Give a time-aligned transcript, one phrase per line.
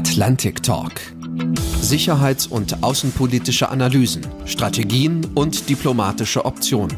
[0.00, 0.92] Atlantic Talk.
[1.82, 6.96] Sicherheits- und außenpolitische Analysen, Strategien und diplomatische Optionen.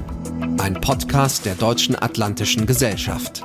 [0.58, 3.42] Ein Podcast der Deutschen Atlantischen Gesellschaft.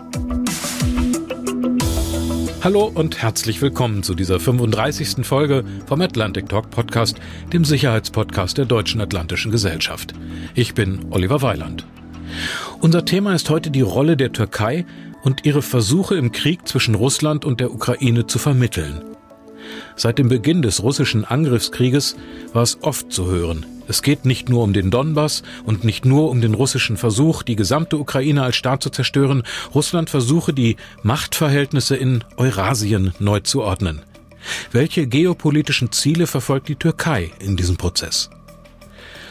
[2.64, 5.26] Hallo und herzlich willkommen zu dieser 35.
[5.26, 7.18] Folge vom Atlantic Talk Podcast,
[7.52, 10.14] dem Sicherheitspodcast der Deutschen Atlantischen Gesellschaft.
[10.54, 11.84] Ich bin Oliver Weiland.
[12.80, 14.86] Unser Thema ist heute die Rolle der Türkei
[15.24, 19.17] und ihre Versuche im Krieg zwischen Russland und der Ukraine zu vermitteln.
[19.96, 22.16] Seit dem Beginn des russischen Angriffskrieges
[22.54, 23.66] war es oft zu hören.
[23.88, 27.56] Es geht nicht nur um den Donbass und nicht nur um den russischen Versuch, die
[27.56, 29.44] gesamte Ukraine als Staat zu zerstören.
[29.74, 34.02] Russland versuche, die Machtverhältnisse in Eurasien neu zu ordnen.
[34.72, 38.30] Welche geopolitischen Ziele verfolgt die Türkei in diesem Prozess?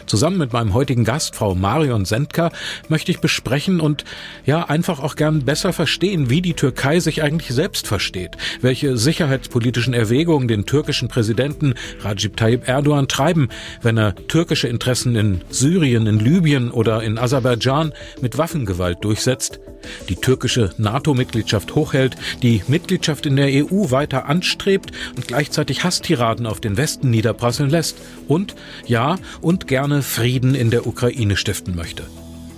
[0.06, 2.51] Zusammen mit meinem heutigen Gast, Frau Marion Sendka,
[2.88, 4.05] möchte ich besprechen und
[4.45, 9.95] ja einfach auch gern besser verstehen, wie die Türkei sich eigentlich selbst versteht, welche sicherheitspolitischen
[9.95, 11.74] Erwägungen den türkischen Präsidenten
[12.05, 13.48] Recep Tayyip Erdogan treiben,
[13.83, 19.61] wenn er türkische Interessen in Syrien, in Libyen oder in Aserbaidschan mit Waffengewalt durchsetzt,
[20.09, 26.61] die türkische NATO-Mitgliedschaft hochhält, die Mitgliedschaft in der EU weiter anstrebt und gleichzeitig Hasstiraden auf
[26.61, 28.55] den Westen niederprasseln lässt und,
[28.87, 32.05] ja, und gerne Frieden in der Ukraine stiften möchte.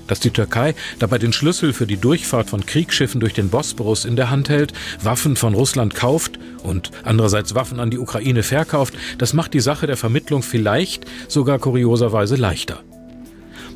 [0.07, 4.17] Dass die Türkei dabei den Schlüssel für die Durchfahrt von Kriegsschiffen durch den Bosporus in
[4.17, 9.35] der Hand hält, Waffen von Russland kauft und andererseits Waffen an die Ukraine verkauft, das
[9.35, 12.83] macht die Sache der Vermittlung vielleicht sogar kurioserweise leichter.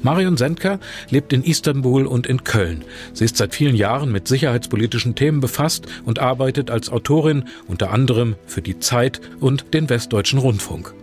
[0.03, 0.79] Marion Sendker
[1.11, 2.85] lebt in Istanbul und in Köln.
[3.13, 8.37] Sie ist seit vielen Jahren mit sicherheitspolitischen Themen befasst und arbeitet als Autorin unter anderem
[8.47, 10.95] für die Zeit und den Westdeutschen Rundfunk.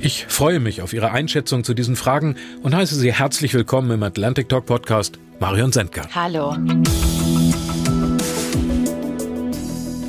[0.00, 4.02] Ich freue mich auf Ihre Einschätzung zu diesen Fragen und heiße Sie herzlich willkommen im
[4.02, 5.18] Atlantic Talk Podcast.
[5.40, 6.08] Marion Sendker.
[6.14, 6.56] Hallo.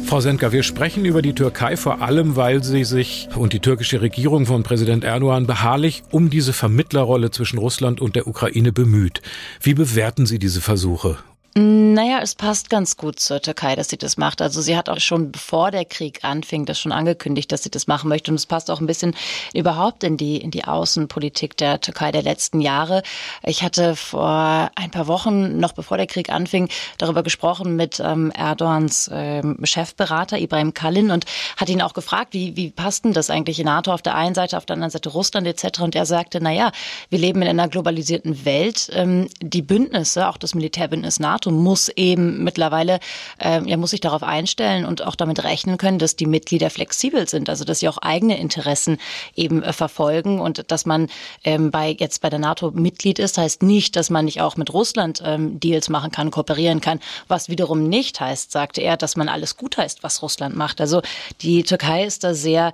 [0.05, 4.01] Frau Sendker, wir sprechen über die Türkei vor allem, weil sie sich und die türkische
[4.01, 9.21] Regierung von Präsident Erdogan beharrlich um diese Vermittlerrolle zwischen Russland und der Ukraine bemüht.
[9.61, 11.17] Wie bewerten Sie diese Versuche
[11.57, 14.41] naja, es passt ganz gut zur Türkei, dass sie das macht.
[14.41, 17.87] Also sie hat auch schon bevor der Krieg anfing, das schon angekündigt, dass sie das
[17.87, 18.29] machen möchte.
[18.29, 19.15] Und es passt auch ein bisschen
[19.53, 23.03] überhaupt in die, in die Außenpolitik der Türkei der letzten Jahre.
[23.41, 26.67] Ich hatte vor ein paar Wochen, noch bevor der Krieg anfing,
[26.97, 31.23] darüber gesprochen mit ähm, Erdogans ähm, Chefberater Ibrahim Kalin und
[31.55, 34.35] hat ihn auch gefragt, wie, wie passt denn das eigentlich in NATO auf der einen
[34.35, 35.79] Seite, auf der anderen Seite Russland etc.
[35.79, 36.73] Und er sagte, na ja,
[37.09, 38.89] wir leben in einer globalisierten Welt.
[38.91, 42.99] Ähm, die Bündnisse, auch das Militärbündnis NATO, NATO muss eben mittlerweile,
[43.39, 47.27] äh, ja, muss sich darauf einstellen und auch damit rechnen können, dass die Mitglieder flexibel
[47.27, 48.97] sind, also dass sie auch eigene Interessen
[49.35, 51.07] eben äh, verfolgen und dass man
[51.43, 54.73] ähm, bei jetzt bei der NATO Mitglied ist, heißt nicht, dass man nicht auch mit
[54.73, 59.29] Russland ähm, Deals machen kann, kooperieren kann, was wiederum nicht heißt, sagte er, dass man
[59.29, 60.81] alles gut heißt, was Russland macht.
[60.81, 61.01] Also
[61.41, 62.73] die Türkei ist da sehr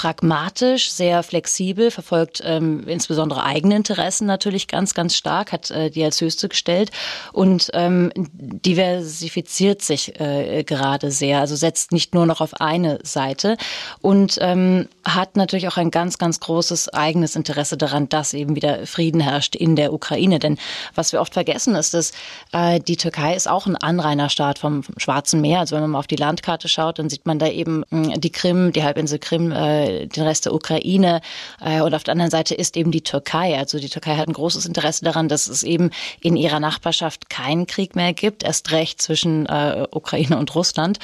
[0.00, 6.02] pragmatisch, sehr flexibel, verfolgt ähm, insbesondere eigene Interessen natürlich ganz, ganz stark, hat äh, die
[6.02, 6.90] als höchste gestellt
[7.34, 13.58] und ähm, diversifiziert sich äh, gerade sehr, also setzt nicht nur noch auf eine Seite
[14.00, 18.86] und ähm, hat natürlich auch ein ganz, ganz großes eigenes Interesse daran, dass eben wieder
[18.86, 20.38] Frieden herrscht in der Ukraine.
[20.38, 20.56] Denn
[20.94, 22.12] was wir oft vergessen ist, dass
[22.52, 25.60] äh, die Türkei ist auch ein Anrainerstaat vom, Schwarzen Meer.
[25.60, 28.32] Also wenn man mal auf die Landkarte schaut, dann sieht man da eben mh, die
[28.32, 31.20] Krim, die Halbinsel Krim, äh, den Rest der Ukraine.
[31.60, 33.58] Äh, und auf der anderen Seite ist eben die Türkei.
[33.58, 35.90] Also die Türkei hat ein großes Interesse daran, dass es eben
[36.20, 40.98] in ihrer Nachbarschaft keinen Krieg mehr gibt, erst recht zwischen äh, Ukraine und Russland.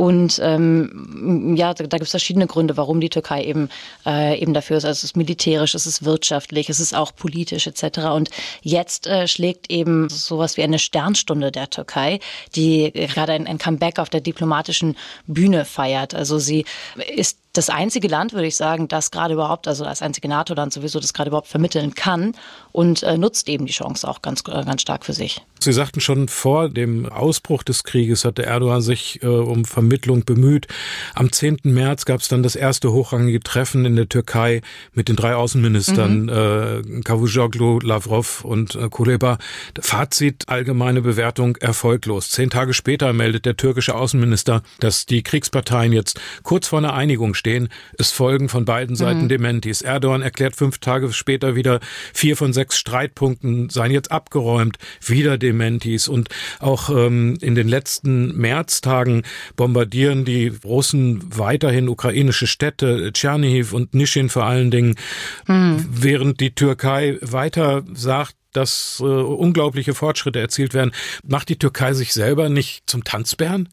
[0.00, 3.68] Und ähm, ja, da, da gibt es verschiedene Gründe, warum die Türkei eben
[4.06, 4.86] äh, eben dafür ist.
[4.86, 7.98] Also es ist militärisch, es ist wirtschaftlich, es ist auch politisch etc.
[8.14, 8.30] Und
[8.62, 12.18] jetzt äh, schlägt eben sowas wie eine Sternstunde der Türkei,
[12.56, 14.96] die gerade ein, ein Comeback auf der diplomatischen
[15.26, 16.14] Bühne feiert.
[16.14, 16.64] Also sie
[17.14, 21.00] ist das einzige Land, würde ich sagen, das gerade überhaupt, also das einzige NATO-Land sowieso,
[21.00, 22.34] das gerade überhaupt vermitteln kann
[22.72, 25.42] und äh, nutzt eben die Chance auch ganz, äh, ganz stark für sich.
[25.62, 30.66] Sie sagten schon vor dem Ausbruch des Krieges hatte Erdogan sich äh, um Vermittlung bemüht.
[31.14, 31.58] Am 10.
[31.64, 34.62] März gab es dann das erste hochrangige Treffen in der Türkei
[34.92, 36.28] mit den drei Außenministern mhm.
[36.98, 39.38] äh, Cavusoglu, Lavrov und äh, Kuleba.
[39.80, 42.30] Fazit allgemeine Bewertung erfolglos.
[42.30, 47.34] Zehn Tage später meldet der türkische Außenminister, dass die Kriegsparteien jetzt kurz vor einer Einigung
[47.34, 47.68] stehen.
[47.98, 49.28] Es folgen von beiden Seiten mhm.
[49.28, 49.82] Dementis.
[49.82, 51.80] Erdogan erklärt fünf Tage später wieder,
[52.14, 54.78] vier von sechs Streitpunkten seien jetzt abgeräumt.
[55.04, 56.08] Wieder Dementis.
[56.08, 56.28] Und
[56.60, 59.24] auch ähm, in den letzten Märztagen
[59.56, 64.94] bombardieren die Russen weiterhin ukrainische Städte, Tschernihiv und Nishin vor allen Dingen,
[65.46, 65.84] mhm.
[65.90, 70.92] während die Türkei weiter sagt, dass äh, unglaubliche Fortschritte erzielt werden.
[71.24, 73.68] Macht die Türkei sich selber nicht zum Tanzbären?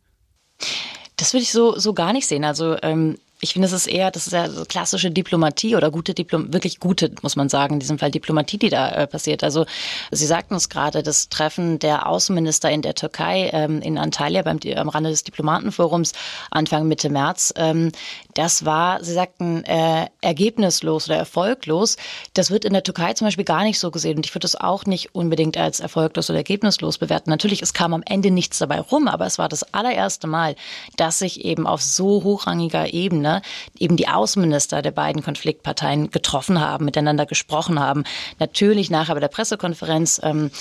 [1.16, 2.44] Das würde ich so, so gar nicht sehen.
[2.44, 6.16] Also ähm, ich finde, es ist eher, das ist ja so klassische Diplomatie oder gute
[6.16, 9.44] Diplom, wirklich gute, muss man sagen, in diesem Fall Diplomatie, die da äh, passiert.
[9.44, 9.66] Also
[10.12, 14.58] Sie sagten es gerade, das Treffen der Außenminister in der Türkei ähm, in Antalya beim
[14.76, 16.14] am Rande des Diplomatenforums
[16.50, 17.92] Anfang Mitte März, ähm,
[18.34, 21.98] das war, Sie sagten, äh, ergebnislos oder erfolglos.
[22.34, 24.56] Das wird in der Türkei zum Beispiel gar nicht so gesehen und ich würde es
[24.56, 27.30] auch nicht unbedingt als erfolglos oder ergebnislos bewerten.
[27.30, 30.56] Natürlich, es kam am Ende nichts dabei rum, aber es war das allererste Mal,
[30.96, 33.42] dass sich eben auf so hochrangiger Ebene Ebene
[33.78, 38.04] eben die Außenminister der beiden Konfliktparteien getroffen haben, miteinander gesprochen haben.
[38.40, 40.52] Natürlich nachher bei der Pressekonferenz, ähm,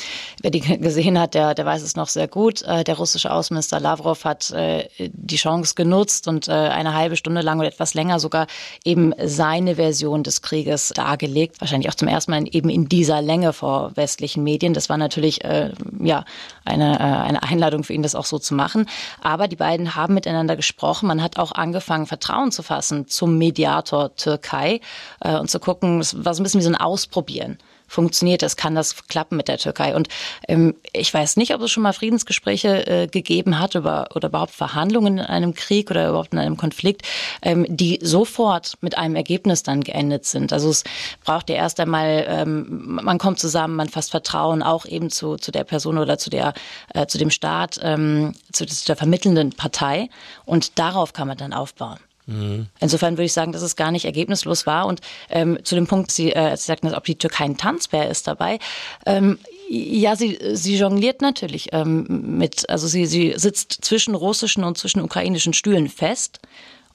[0.42, 2.62] wer die gesehen hat, der, der weiß es noch sehr gut.
[2.62, 7.40] Äh, der russische Außenminister Lavrov hat äh, die Chance genutzt und äh, eine halbe Stunde
[7.40, 8.46] lang oder etwas länger sogar
[8.84, 11.60] eben seine Version des Krieges dargelegt.
[11.60, 14.74] Wahrscheinlich auch zum ersten Mal eben in dieser Länge vor westlichen Medien.
[14.74, 16.24] Das war natürlich äh, ja
[16.64, 18.86] eine, äh, eine Einladung für ihn, das auch so zu machen.
[19.22, 21.06] Aber die beiden haben miteinander gesprochen.
[21.06, 24.80] Man hat auch angefangen, Vertrauen zu fassen zum Mediator Türkei
[25.20, 28.56] äh, und zu gucken, es war so ein bisschen wie so ein Ausprobieren funktioniert das,
[28.56, 29.94] kann das klappen mit der Türkei.
[29.94, 30.08] Und
[30.48, 34.52] ähm, ich weiß nicht, ob es schon mal Friedensgespräche äh, gegeben hat über, oder überhaupt
[34.52, 37.02] Verhandlungen in einem Krieg oder überhaupt in einem Konflikt,
[37.42, 40.52] ähm, die sofort mit einem Ergebnis dann geendet sind.
[40.52, 40.84] Also es
[41.24, 45.52] braucht ja erst einmal, ähm, man kommt zusammen, man fasst Vertrauen auch eben zu, zu
[45.52, 46.54] der Person oder zu der,
[46.94, 50.08] äh, zu dem Staat, ähm, zu, zu der vermittelnden Partei.
[50.44, 51.98] Und darauf kann man dann aufbauen.
[52.80, 54.86] Insofern würde ich sagen, dass es gar nicht ergebnislos war.
[54.86, 55.00] Und
[55.30, 58.58] ähm, zu dem Punkt, Sie, äh, Sie sagten, ob die Türkei ein Tanzbär ist dabei.
[59.04, 59.38] Ähm,
[59.68, 62.06] ja, sie, sie jongliert natürlich ähm,
[62.38, 66.40] mit, also sie, sie sitzt zwischen russischen und zwischen ukrainischen Stühlen fest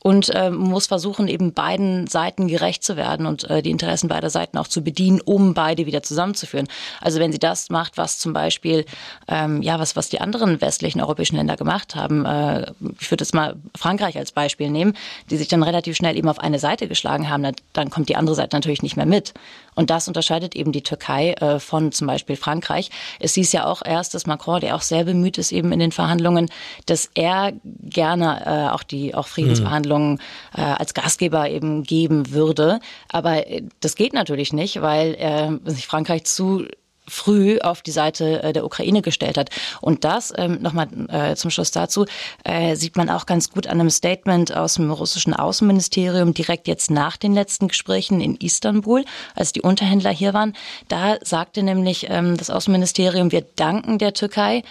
[0.03, 4.30] und äh, muss versuchen, eben beiden Seiten gerecht zu werden und äh, die Interessen beider
[4.30, 6.68] Seiten auch zu bedienen, um beide wieder zusammenzuführen.
[7.00, 8.86] Also wenn sie das macht, was zum Beispiel,
[9.27, 13.36] ähm, ja, was, was die anderen westlichen europäischen Länder gemacht haben, äh, ich würde jetzt
[13.36, 14.94] mal Frankreich als Beispiel nehmen,
[15.30, 18.15] die sich dann relativ schnell eben auf eine Seite geschlagen haben, dann, dann kommt die
[18.15, 19.33] andere Seite natürlich nicht mehr mit.
[19.75, 22.89] Und das unterscheidet eben die Türkei äh, von zum Beispiel Frankreich.
[23.19, 25.92] Es hieß ja auch erst, dass Macron, der auch sehr bemüht ist eben in den
[25.92, 26.50] Verhandlungen,
[26.88, 32.80] dass er gerne äh, auch die auch Friedensverhandlungen äh, als Gastgeber eben geben würde.
[33.10, 36.66] Aber äh, das geht natürlich nicht, weil äh, sich Frankreich zu
[37.12, 39.50] früh auf die Seite äh, der Ukraine gestellt hat.
[39.81, 42.06] Und das, ähm, nochmal äh, zum Schluss dazu,
[42.44, 46.90] äh, sieht man auch ganz gut an einem Statement aus dem russischen Außenministerium direkt jetzt
[46.90, 49.04] nach den letzten Gesprächen in Istanbul,
[49.36, 50.54] als die Unterhändler hier waren.
[50.88, 54.63] Da sagte nämlich ähm, das Außenministerium, wir danken der Türkei,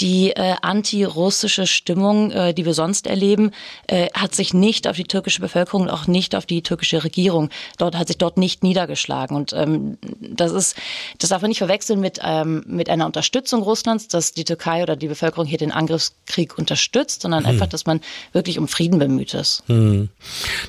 [0.00, 3.52] die äh, anti-russische Stimmung, äh, die wir sonst erleben,
[3.86, 7.50] äh, hat sich nicht auf die türkische Bevölkerung und auch nicht auf die türkische Regierung,
[7.78, 9.36] dort hat sich dort nicht niedergeschlagen.
[9.36, 10.76] Und ähm, das ist,
[11.18, 14.96] das darf man nicht verwechseln mit, ähm, mit einer Unterstützung Russlands, dass die Türkei oder
[14.96, 17.50] die Bevölkerung hier den Angriffskrieg unterstützt, sondern hm.
[17.50, 18.00] einfach, dass man
[18.32, 19.62] wirklich um Frieden bemüht ist.
[19.66, 20.08] Hm.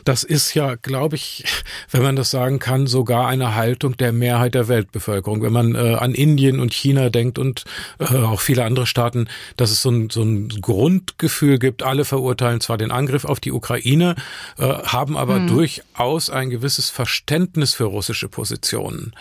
[0.04, 1.46] Das ist ja, glaube ich,
[1.92, 5.42] wenn man das sagen kann, sogar eine Haltung der Mehrheit der Weltbevölkerung.
[5.42, 7.64] Wenn man äh, an Indien und China denkt und
[8.00, 9.28] äh, auch viele andere Staaten, Staaten,
[9.58, 13.52] dass es so ein, so ein Grundgefühl gibt, alle verurteilen zwar den Angriff auf die
[13.52, 14.16] Ukraine,
[14.58, 15.48] äh, haben aber hm.
[15.48, 19.14] durchaus ein gewisses Verständnis für russische Positionen.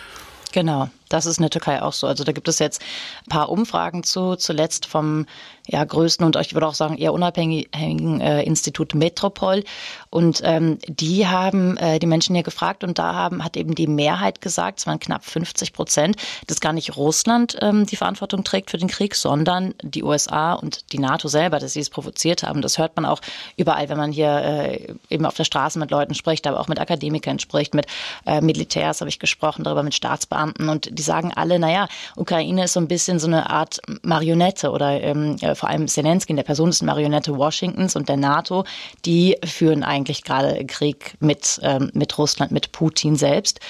[0.52, 2.09] Genau, das ist in der Türkei auch so.
[2.09, 2.83] Also da gibt es jetzt
[3.27, 5.27] ein paar Umfragen zu, zuletzt vom
[5.67, 9.65] ja, größten und ich würde auch sagen eher unabhängigen äh, Institut Metropol.
[10.11, 13.87] Und ähm, die haben äh, die Menschen hier gefragt und da haben, hat eben die
[13.87, 16.17] Mehrheit gesagt, es waren knapp 50 Prozent,
[16.49, 20.93] dass gar nicht Russland ähm, die Verantwortung trägt für den Krieg, sondern die USA und
[20.93, 22.61] die NATO selber, dass sie es provoziert haben.
[22.61, 23.21] Das hört man auch
[23.56, 26.81] überall, wenn man hier äh, eben auf der Straße mit Leuten spricht, aber auch mit
[26.81, 27.87] Akademikern spricht, mit
[28.27, 32.73] äh, Militärs habe ich gesprochen, darüber mit Staatsbeamten und die sagen alle, naja, Ukraine ist
[32.73, 36.44] so ein bisschen so eine Art Marionette oder ähm, äh, vor allem Zelensky in der
[36.44, 38.65] Person ist eine Marionette Washingtons und der NATO,
[39.05, 43.61] die führen eigentlich gerade Krieg mit, ähm, mit Russland, mit Putin selbst.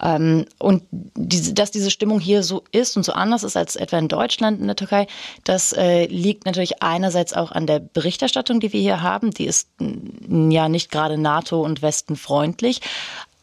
[0.00, 3.98] Ähm, und diese, dass diese Stimmung hier so ist und so anders ist als etwa
[3.98, 5.06] in Deutschland, in der Türkei,
[5.44, 9.30] das äh, liegt natürlich einerseits auch an der Berichterstattung, die wir hier haben.
[9.32, 12.80] Die ist ja nicht gerade NATO und Westen freundlich.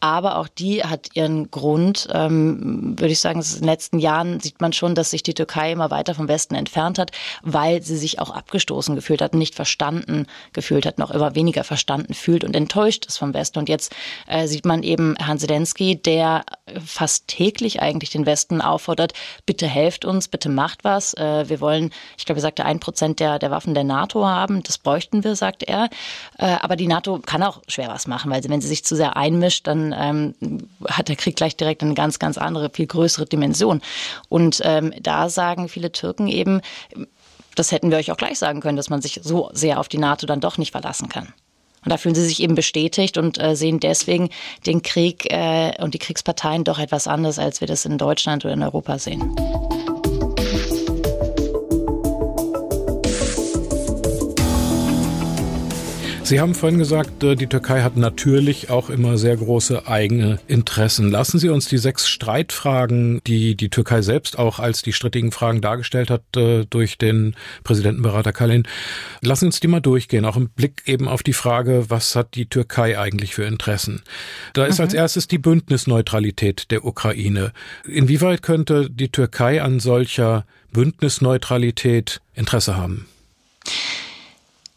[0.00, 4.60] Aber auch die hat ihren Grund, ähm, würde ich sagen, in den letzten Jahren sieht
[4.60, 7.12] man schon, dass sich die Türkei immer weiter vom Westen entfernt hat,
[7.42, 12.14] weil sie sich auch abgestoßen gefühlt hat, nicht verstanden gefühlt hat, noch immer weniger verstanden
[12.14, 13.58] fühlt und enttäuscht ist vom Westen.
[13.58, 13.94] Und jetzt
[14.26, 16.44] äh, sieht man eben Herrn Zelensky, der
[16.84, 19.12] fast täglich eigentlich den Westen auffordert,
[19.46, 21.14] bitte helft uns, bitte macht was.
[21.14, 24.62] Äh, wir wollen, ich glaube, er sagte, ein Prozent der, der Waffen der NATO haben.
[24.62, 25.88] Das bräuchten wir, sagt er.
[26.38, 28.94] Äh, aber die NATO kann auch schwer was machen, weil sie, wenn sie sich zu
[28.94, 33.26] sehr einmischt, dann ähm, hat der Krieg gleich direkt eine ganz, ganz andere, viel größere
[33.26, 33.80] Dimension.
[34.28, 36.60] Und ähm, da sagen viele Türken eben,
[37.54, 39.98] das hätten wir euch auch gleich sagen können, dass man sich so sehr auf die
[39.98, 41.32] NATO dann doch nicht verlassen kann.
[41.84, 44.30] Und da fühlen sie sich eben bestätigt und äh, sehen deswegen
[44.66, 48.54] den Krieg äh, und die Kriegsparteien doch etwas anders, als wir das in Deutschland oder
[48.54, 49.36] in Europa sehen.
[56.26, 61.08] Sie haben vorhin gesagt, äh, die Türkei hat natürlich auch immer sehr große eigene Interessen.
[61.08, 65.60] Lassen Sie uns die sechs Streitfragen, die die Türkei selbst auch als die strittigen Fragen
[65.60, 68.64] dargestellt hat äh, durch den Präsidentenberater Kalin,
[69.20, 72.34] lassen Sie uns die mal durchgehen, auch im Blick eben auf die Frage, was hat
[72.34, 74.02] die Türkei eigentlich für Interessen?
[74.52, 74.86] Da ist mhm.
[74.86, 77.52] als erstes die Bündnisneutralität der Ukraine.
[77.84, 83.06] Inwieweit könnte die Türkei an solcher Bündnisneutralität Interesse haben?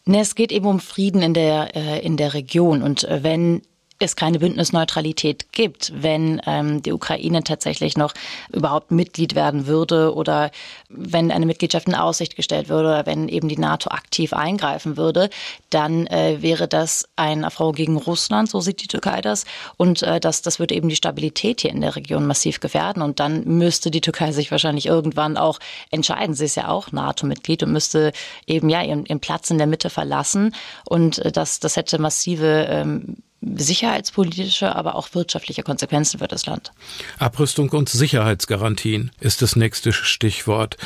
[0.10, 2.82] Ne, es geht eben um Frieden in der, äh, in der Region.
[2.82, 3.62] Und äh, wenn
[4.00, 8.14] es keine Bündnisneutralität gibt, wenn ähm, die Ukraine tatsächlich noch
[8.52, 10.52] überhaupt Mitglied werden würde oder
[10.90, 15.30] wenn eine Mitgliedschaft in Aussicht gestellt würde oder wenn eben die NATO aktiv eingreifen würde,
[15.70, 19.46] dann äh, wäre das ein Affront gegen Russland, so sieht die Türkei das.
[19.78, 23.02] Und äh, das, das würde eben die Stabilität hier in der Region massiv gefährden.
[23.02, 25.60] Und dann müsste die Türkei sich wahrscheinlich irgendwann auch
[25.92, 26.36] entscheiden.
[26.36, 28.14] Sie ist ja auch NATO-Mitglied und müsste
[28.48, 30.56] eben ja ihren, ihren Platz in der Mitte verlassen.
[30.86, 36.72] Und äh, das, das hätte massive ähm, sicherheitspolitische, aber auch wirtschaftliche Konsequenzen für das Land.
[37.18, 40.78] Abrüstung und Sicherheitsgarantien ist das nächste Stichwort.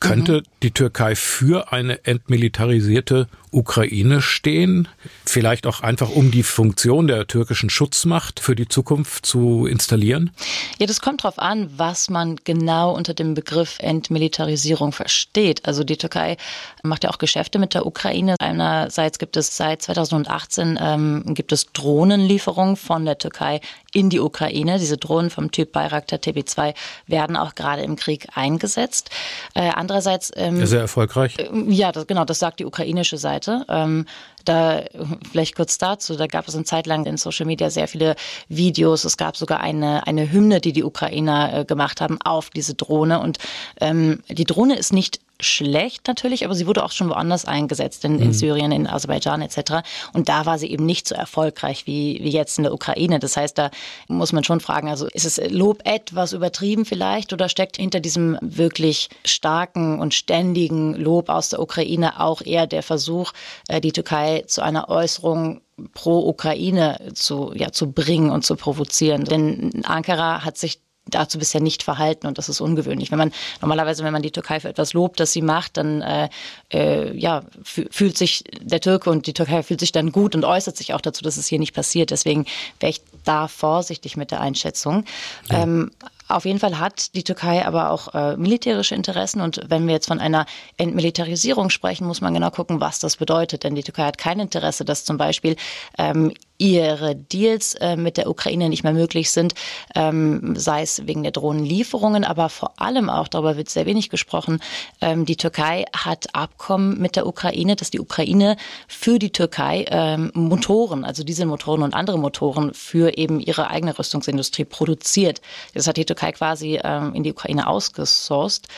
[0.00, 0.42] Könnte mhm.
[0.62, 4.88] die Türkei für eine entmilitarisierte Ukraine stehen?
[5.24, 10.30] Vielleicht auch einfach, um die Funktion der türkischen Schutzmacht für die Zukunft zu installieren?
[10.78, 15.66] Ja, das kommt darauf an, was man genau unter dem Begriff Entmilitarisierung versteht.
[15.66, 16.36] Also die Türkei
[16.82, 18.36] macht ja auch Geschäfte mit der Ukraine.
[18.38, 23.60] Einerseits gibt es seit 2018 ähm, gibt es Drohnenlieferungen von der Türkei
[23.92, 24.78] in die Ukraine.
[24.78, 26.74] Diese Drohnen vom Typ Bayraktar TB2
[27.06, 29.10] werden auch gerade im Krieg eingesetzt.
[29.54, 31.36] Äh, andererseits ähm, sehr erfolgreich.
[31.38, 33.41] Äh, ja, das, genau, das sagt die ukrainische Seite.
[33.48, 34.06] Ähm,
[34.44, 34.82] da
[35.30, 38.16] vielleicht kurz dazu, da gab es eine Zeit lang in Social Media sehr viele
[38.48, 39.04] Videos.
[39.04, 43.20] Es gab sogar eine eine Hymne, die die Ukrainer äh, gemacht haben auf diese Drohne.
[43.20, 43.38] Und
[43.80, 48.18] ähm, die Drohne ist nicht schlecht natürlich, aber sie wurde auch schon woanders eingesetzt, in,
[48.18, 48.32] in mhm.
[48.32, 49.82] Syrien, in Aserbaidschan etc.
[50.12, 53.18] Und da war sie eben nicht so erfolgreich wie, wie jetzt in der Ukraine.
[53.18, 53.70] Das heißt, da
[54.08, 58.38] muss man schon fragen, also ist es Lob etwas übertrieben vielleicht oder steckt hinter diesem
[58.40, 63.32] wirklich starken und ständigen Lob aus der Ukraine auch eher der Versuch,
[63.68, 65.60] äh, die Türkei zu einer Äußerung
[65.94, 69.24] pro Ukraine zu, ja, zu bringen und zu provozieren.
[69.24, 73.10] Denn Ankara hat sich dazu bisher nicht verhalten und das ist ungewöhnlich.
[73.10, 76.28] Wenn man normalerweise, wenn man die Türkei für etwas lobt, das sie macht, dann äh,
[76.72, 80.76] äh, ja fühlt sich der Türke und die Türkei fühlt sich dann gut und äußert
[80.76, 82.10] sich auch dazu, dass es hier nicht passiert.
[82.10, 82.46] Deswegen
[82.78, 85.04] wäre ich da vorsichtig mit der Einschätzung.
[85.50, 85.62] Ja.
[85.62, 85.90] Ähm,
[86.36, 89.40] auf jeden Fall hat die Türkei aber auch äh, militärische Interessen.
[89.40, 90.46] Und wenn wir jetzt von einer
[90.76, 93.64] Entmilitarisierung sprechen, muss man genau gucken, was das bedeutet.
[93.64, 95.56] Denn die Türkei hat kein Interesse, dass zum Beispiel
[95.98, 96.32] ähm,
[96.62, 99.54] ihre Deals äh, mit der Ukraine nicht mehr möglich sind,
[99.96, 104.60] ähm, sei es wegen der Drohnenlieferungen, aber vor allem auch, darüber wird sehr wenig gesprochen,
[105.00, 110.30] ähm, die Türkei hat Abkommen mit der Ukraine, dass die Ukraine für die Türkei ähm,
[110.34, 115.40] Motoren, also Dieselmotoren und andere Motoren für eben ihre eigene Rüstungsindustrie produziert.
[115.74, 118.68] Das hat die Türkei quasi ähm, in die Ukraine ausgesourced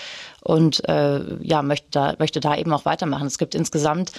[0.40, 3.26] und äh, ja, möchte da, möchte da eben auch weitermachen.
[3.26, 4.12] Es gibt insgesamt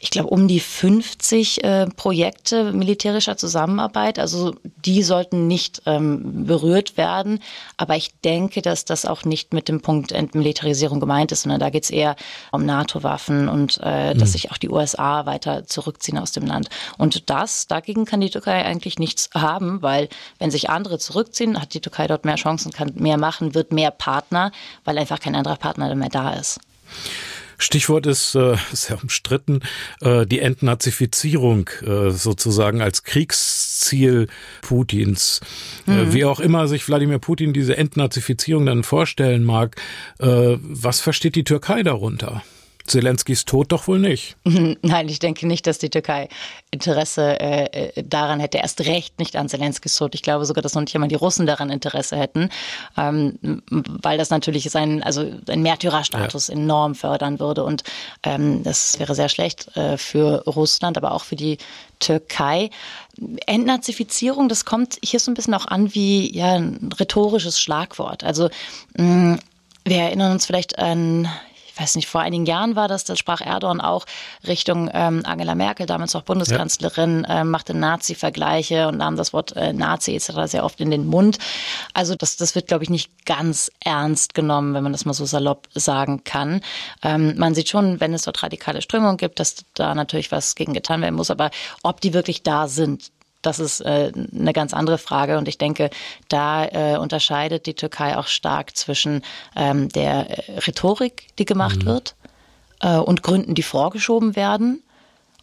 [0.00, 4.18] ich glaube, um die 50 äh, Projekte militärischer Zusammenarbeit.
[4.18, 7.40] Also die sollten nicht ähm, berührt werden.
[7.76, 11.70] Aber ich denke, dass das auch nicht mit dem Punkt Entmilitarisierung gemeint ist, sondern da
[11.70, 12.16] geht es eher
[12.52, 14.18] um NATO-Waffen und äh, mhm.
[14.18, 16.68] dass sich auch die USA weiter zurückziehen aus dem Land.
[16.98, 21.74] Und das, dagegen kann die Türkei eigentlich nichts haben, weil wenn sich andere zurückziehen, hat
[21.74, 24.52] die Türkei dort mehr Chancen, kann mehr machen, wird mehr Partner,
[24.84, 26.60] weil einfach kein anderer Partner mehr da ist.
[27.58, 29.60] Stichwort ist äh, sehr umstritten,
[30.00, 34.28] äh, die Entnazifizierung äh, sozusagen als Kriegsziel
[34.62, 35.40] Putins.
[35.86, 36.12] Äh, mhm.
[36.12, 39.76] Wie auch immer sich Wladimir Putin diese Entnazifizierung dann vorstellen mag,
[40.18, 42.42] äh, was versteht die Türkei darunter?
[42.86, 44.36] Zelenskis Tod doch wohl nicht.
[44.44, 46.28] Nein, ich denke nicht, dass die Türkei
[46.70, 48.58] Interesse äh, daran hätte.
[48.58, 50.14] Erst recht nicht an Zelenskis Tod.
[50.14, 52.50] Ich glaube sogar, dass noch nicht einmal die Russen daran Interesse hätten,
[52.96, 56.54] ähm, weil das natürlich seinen, also einen Märtyrerstatus ja.
[56.54, 57.64] enorm fördern würde.
[57.64, 57.82] Und
[58.22, 61.58] ähm, das wäre sehr schlecht äh, für Russland, aber auch für die
[61.98, 62.70] Türkei.
[63.46, 68.24] Entnazifizierung, das kommt hier so ein bisschen auch an wie ja, ein rhetorisches Schlagwort.
[68.24, 68.50] Also
[68.96, 69.38] mh,
[69.84, 71.28] wir erinnern uns vielleicht an
[71.78, 74.06] weiß nicht, vor einigen Jahren war das, da sprach Erdogan auch
[74.46, 77.40] Richtung ähm, Angela Merkel, damals auch Bundeskanzlerin, ja.
[77.40, 80.32] äh, machte Nazi-Vergleiche und nahm das Wort äh, Nazi etc.
[80.46, 81.38] sehr oft in den Mund.
[81.92, 85.26] Also das, das wird, glaube ich, nicht ganz ernst genommen, wenn man das mal so
[85.26, 86.60] salopp sagen kann.
[87.02, 90.72] Ähm, man sieht schon, wenn es dort radikale Strömungen gibt, dass da natürlich was gegen
[90.72, 91.50] getan werden muss, aber
[91.82, 93.10] ob die wirklich da sind,
[93.42, 95.38] das ist äh, eine ganz andere Frage.
[95.38, 95.90] Und ich denke,
[96.28, 99.22] da äh, unterscheidet die Türkei auch stark zwischen
[99.54, 101.86] ähm, der äh, Rhetorik, die gemacht mhm.
[101.86, 102.16] wird,
[102.80, 104.82] äh, und Gründen, die vorgeschoben werden.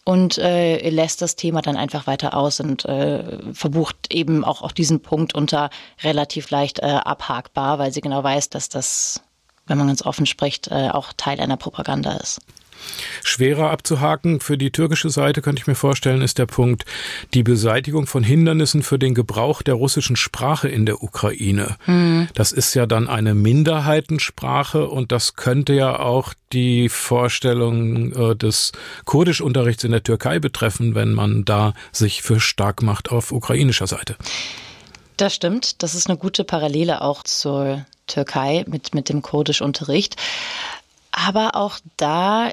[0.05, 4.73] Und äh, lässt das Thema dann einfach weiter aus und äh, verbucht eben auch, auch
[4.73, 5.69] diesen Punkt unter
[6.01, 9.21] relativ leicht abhakbar, weil sie genau weiß, dass das,
[9.65, 12.41] wenn man ganz offen spricht, auch Teil einer Propaganda ist.
[13.23, 16.85] Schwerer abzuhaken für die türkische Seite, könnte ich mir vorstellen, ist der Punkt
[17.33, 21.77] die Beseitigung von Hindernissen für den Gebrauch der russischen Sprache in der Ukraine.
[21.85, 22.27] Mhm.
[22.33, 28.71] Das ist ja dann eine Minderheitensprache und das könnte ja auch die Vorstellung äh, des
[29.05, 34.15] Kurdischunterrichts in der Türkei betreffen, wenn man da sich für stark macht auf ukrainischer Seite.
[35.17, 35.83] Das stimmt.
[35.83, 40.15] Das ist eine gute Parallele auch zur Türkei mit, mit dem Kurdischunterricht.
[41.13, 42.51] Aber auch da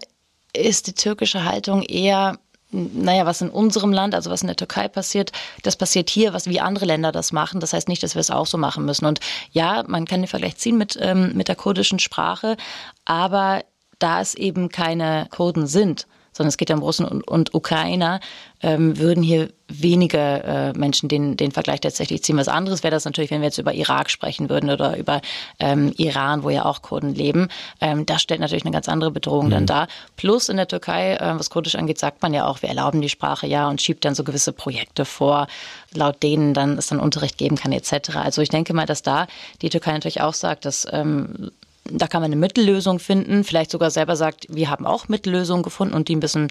[0.52, 2.38] ist die türkische Haltung eher
[2.72, 5.32] naja, was in unserem Land, also was in der Türkei passiert,
[5.64, 7.58] das passiert hier, was wie andere Länder das machen.
[7.58, 9.06] Das heißt nicht, dass wir es auch so machen müssen.
[9.06, 9.18] Und
[9.50, 12.56] ja, man kann den Vergleich ziehen mit, ähm, mit der kurdischen Sprache,
[13.04, 13.64] aber
[13.98, 16.06] da es eben keine Kurden sind,
[16.40, 18.18] sondern es geht um Russen und, und Ukrainer,
[18.62, 22.38] ähm, würden hier wenige äh, Menschen den, den Vergleich tatsächlich ziehen.
[22.38, 25.20] Was anderes wäre das natürlich, wenn wir jetzt über Irak sprechen würden oder über
[25.58, 27.48] ähm, Iran, wo ja auch Kurden leben.
[27.82, 29.50] Ähm, das stellt natürlich eine ganz andere Bedrohung mhm.
[29.50, 29.88] dann dar.
[30.16, 33.10] Plus in der Türkei, äh, was Kurdisch angeht, sagt man ja auch, wir erlauben die
[33.10, 35.46] Sprache ja und schiebt dann so gewisse Projekte vor,
[35.92, 38.16] laut denen dann es dann Unterricht geben kann etc.
[38.16, 39.26] Also ich denke mal, dass da
[39.60, 41.50] die Türkei natürlich auch sagt, dass ähm,
[41.90, 45.94] da kann man eine Mittellösung finden, vielleicht sogar selber sagt, wir haben auch Mittellösungen gefunden
[45.94, 46.48] und die ein bisschen,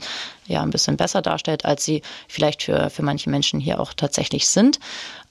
[0.48, 4.48] ja, ein bisschen besser darstellt, als sie vielleicht für, für manche Menschen hier auch tatsächlich
[4.50, 4.80] sind.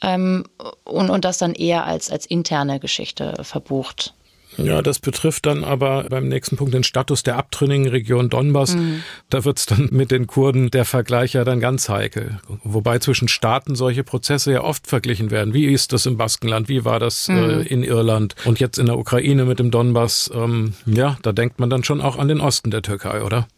[0.03, 0.45] Ähm,
[0.85, 4.15] und, und das dann eher als, als interne Geschichte verbucht.
[4.59, 8.75] Ja, das betrifft dann aber beim nächsten Punkt den Status der abtrünnigen Region Donbass.
[8.75, 9.03] Mhm.
[9.31, 12.41] Da wird's dann mit den Kurden der Vergleich ja dann ganz heikel.
[12.65, 15.55] Wobei zwischen Staaten solche Prozesse ja oft verglichen werden.
[15.55, 16.69] Wie ist das im Baskenland?
[16.69, 17.39] Wie war das äh, mhm.
[17.39, 18.35] äh, in Irland?
[18.45, 20.31] Und jetzt in der Ukraine mit dem Donbass?
[20.35, 23.49] Ähm, ja, da denkt man dann schon auch an den Osten der Türkei, oder?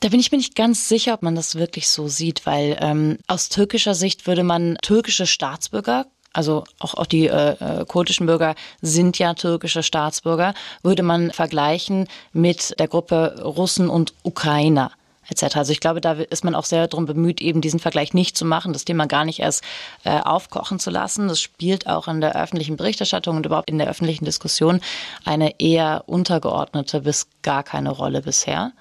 [0.00, 3.18] Da bin ich mir nicht ganz sicher, ob man das wirklich so sieht, weil ähm,
[3.28, 8.54] aus türkischer Sicht würde man türkische Staatsbürger also auch, auch die äh, äh, kurdischen Bürger
[8.80, 14.92] sind ja türkische Staatsbürger, würde man vergleichen mit der Gruppe Russen und Ukrainer
[15.28, 15.56] etc.
[15.56, 18.44] Also ich glaube, da ist man auch sehr darum bemüht, eben diesen Vergleich nicht zu
[18.44, 19.62] machen, das Thema gar nicht erst
[20.04, 21.28] äh, aufkochen zu lassen.
[21.28, 24.80] Das spielt auch in der öffentlichen Berichterstattung und überhaupt in der öffentlichen Diskussion
[25.24, 28.72] eine eher untergeordnete bis gar keine Rolle bisher.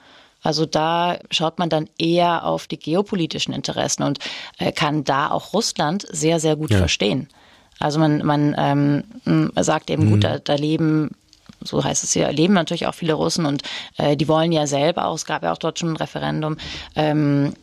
[0.44, 4.20] Also da schaut man dann eher auf die geopolitischen Interessen und
[4.58, 6.80] äh, kann da auch Russland sehr, sehr gut ja.
[6.80, 7.30] verstehen.
[7.82, 10.10] Also man, man ähm, sagt eben, mhm.
[10.12, 11.12] gut, da, da leben
[11.64, 13.62] so heißt es hier, leben natürlich auch viele Russen und
[13.98, 16.58] äh, die wollen ja selber auch, es gab ja auch dort schon ein Referendum,
[16.96, 17.54] ähm,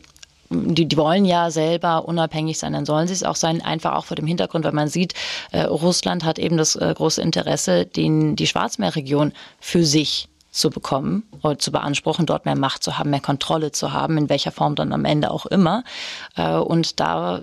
[0.49, 4.05] die, die wollen ja selber unabhängig sein, dann sollen sie es auch sein, einfach auch
[4.05, 5.13] vor dem Hintergrund, weil man sieht,
[5.51, 11.23] äh, Russland hat eben das äh, große Interesse, den, die Schwarzmeerregion für sich zu bekommen
[11.43, 14.75] oder zu beanspruchen, dort mehr Macht zu haben, mehr Kontrolle zu haben, in welcher Form
[14.75, 15.83] dann am Ende auch immer.
[16.35, 17.41] Äh, und da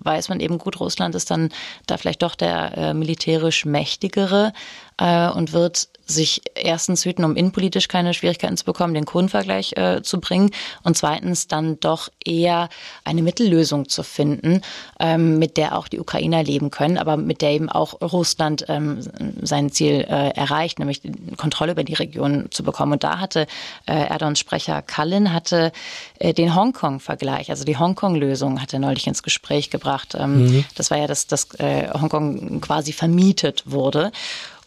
[0.00, 1.50] weiß man eben gut, Russland ist dann
[1.86, 4.52] da vielleicht doch der äh, militärisch mächtigere
[4.98, 10.02] äh, und wird sich erstens hüten, um innenpolitisch keine Schwierigkeiten zu bekommen, den Kurdenvergleich äh,
[10.02, 10.50] zu bringen
[10.82, 12.70] und zweitens dann doch eher
[13.04, 14.62] eine Mittellösung zu finden,
[14.98, 19.00] ähm, mit der auch die Ukrainer leben können, aber mit der eben auch Russland ähm,
[19.42, 22.92] sein Ziel äh, erreicht, nämlich die Kontrolle über die Region zu bekommen.
[22.92, 23.46] Und da hatte
[23.86, 25.72] äh, Erdogans Sprecher Kallin hatte
[26.18, 30.16] äh, den Hongkong-Vergleich, also die Hongkong-Lösung, hat er neulich ins Gespräch gebracht.
[30.18, 30.64] Ähm, mhm.
[30.74, 34.10] Das war ja, dass, dass äh, Hongkong quasi vermietet wurde.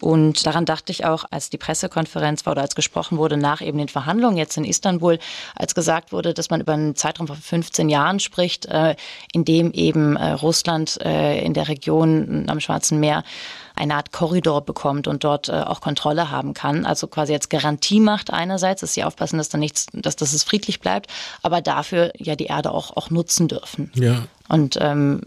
[0.01, 3.77] Und daran dachte ich auch, als die Pressekonferenz war oder als gesprochen wurde nach eben
[3.77, 5.19] den Verhandlungen jetzt in Istanbul,
[5.55, 8.95] als gesagt wurde, dass man über einen Zeitraum von 15 Jahren spricht, äh,
[9.31, 13.23] in dem eben äh, Russland äh, in der Region am Schwarzen Meer
[13.75, 16.85] eine Art Korridor bekommt und dort äh, auch Kontrolle haben kann.
[16.85, 20.43] Also quasi als Garantie macht einerseits, dass sie aufpassen, dass da nichts, dass, dass es
[20.43, 21.09] friedlich bleibt,
[21.41, 23.91] aber dafür ja die Erde auch, auch nutzen dürfen.
[23.95, 24.23] Ja.
[24.51, 25.21] Und ähm,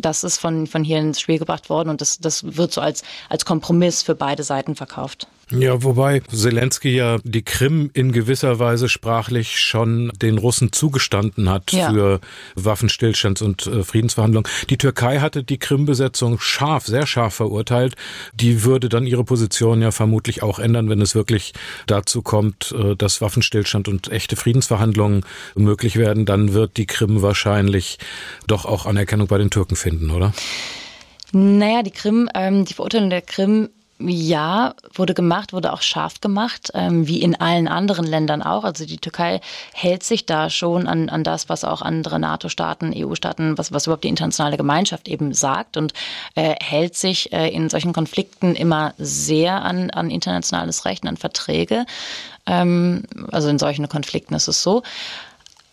[0.00, 3.02] das ist von, von hier ins Spiel gebracht worden und das, das wird so als,
[3.28, 5.28] als Kompromiss für beide Seiten verkauft.
[5.50, 11.72] Ja, wobei Zelensky ja die Krim in gewisser Weise sprachlich schon den Russen zugestanden hat
[11.72, 11.90] ja.
[11.90, 12.20] für
[12.56, 14.50] Waffenstillstands- und äh, Friedensverhandlungen.
[14.70, 17.96] Die Türkei hatte die Krim-Besetzung scharf, sehr scharf verurteilt.
[18.32, 21.52] Die würde dann ihre Position ja vermutlich auch ändern, wenn es wirklich
[21.86, 25.24] dazu kommt, äh, dass Waffenstillstand und echte Friedensverhandlungen
[25.54, 26.24] möglich werden.
[26.24, 27.98] Dann wird die Krim wahrscheinlich
[28.46, 30.32] doch auch Anerkennung bei den Türken finden, oder?
[31.32, 33.68] Naja, die Krim, ähm, die Verurteilung der Krim
[34.08, 38.64] ja, wurde gemacht, wurde auch scharf gemacht, ähm, wie in allen anderen Ländern auch.
[38.64, 39.40] Also die Türkei
[39.72, 44.04] hält sich da schon an, an das, was auch andere NATO-Staaten, EU-Staaten, was, was überhaupt
[44.04, 45.92] die internationale Gemeinschaft eben sagt und
[46.34, 51.86] äh, hält sich äh, in solchen Konflikten immer sehr an, an internationales Recht, an Verträge.
[52.46, 54.82] Ähm, also in solchen Konflikten ist es so.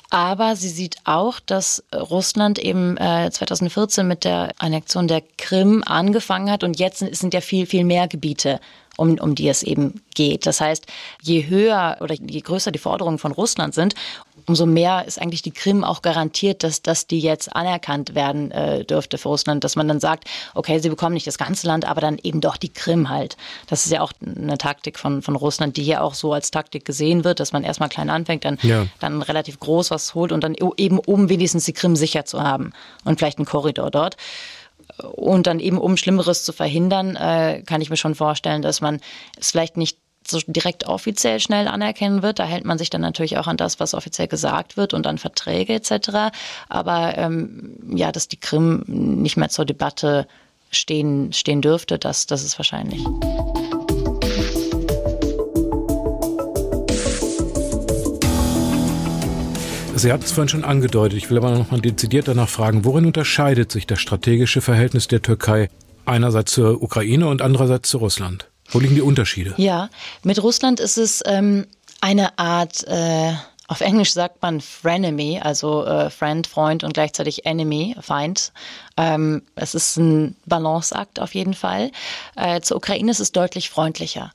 [0.10, 6.50] Aber sie sieht auch, dass Russland eben äh, 2014 mit der Annexion der Krim angefangen
[6.50, 8.60] hat und jetzt sind ja viel, viel mehr Gebiete
[8.98, 10.46] um, um die es eben geht.
[10.46, 10.86] Das heißt,
[11.22, 13.96] je höher oder je größer die Forderungen von Russland sind,
[14.50, 18.84] umso mehr ist eigentlich die Krim auch garantiert, dass, dass die jetzt anerkannt werden äh,
[18.84, 22.02] dürfte für Russland, dass man dann sagt, okay, sie bekommen nicht das ganze Land, aber
[22.02, 23.38] dann eben doch die Krim halt.
[23.68, 26.84] Das ist ja auch eine Taktik von, von Russland, die hier auch so als Taktik
[26.84, 28.88] gesehen wird, dass man erstmal klein anfängt, dann, ja.
[29.00, 32.74] dann relativ groß was holt und dann eben um wenigstens die Krim sicher zu haben
[33.06, 34.18] und vielleicht einen Korridor dort.
[35.14, 39.00] Und dann eben, um Schlimmeres zu verhindern, äh, kann ich mir schon vorstellen, dass man
[39.38, 42.40] es vielleicht nicht so direkt offiziell schnell anerkennen wird.
[42.40, 45.18] Da hält man sich dann natürlich auch an das, was offiziell gesagt wird und an
[45.18, 46.32] Verträge etc.
[46.68, 50.28] Aber ähm, ja, dass die Krim nicht mehr zur Debatte
[50.72, 53.04] stehen, stehen dürfte, das, das ist wahrscheinlich.
[59.96, 61.18] Sie hat es vorhin schon angedeutet.
[61.18, 65.22] Ich will aber noch mal dezidiert danach fragen, worin unterscheidet sich das strategische Verhältnis der
[65.22, 65.70] Türkei
[66.06, 68.50] einerseits zur Ukraine und andererseits zu Russland?
[68.70, 69.54] Wo liegen die Unterschiede?
[69.58, 69.90] Ja,
[70.24, 71.66] mit Russland ist es ähm,
[72.02, 73.34] eine Art, äh,
[73.68, 78.52] auf Englisch sagt man Frenemy, also äh, Friend, Freund und gleichzeitig Enemy, Feind.
[78.98, 81.92] Ähm, es ist ein Balanceakt auf jeden Fall.
[82.36, 84.32] Äh, zur Ukraine ist es deutlich freundlicher.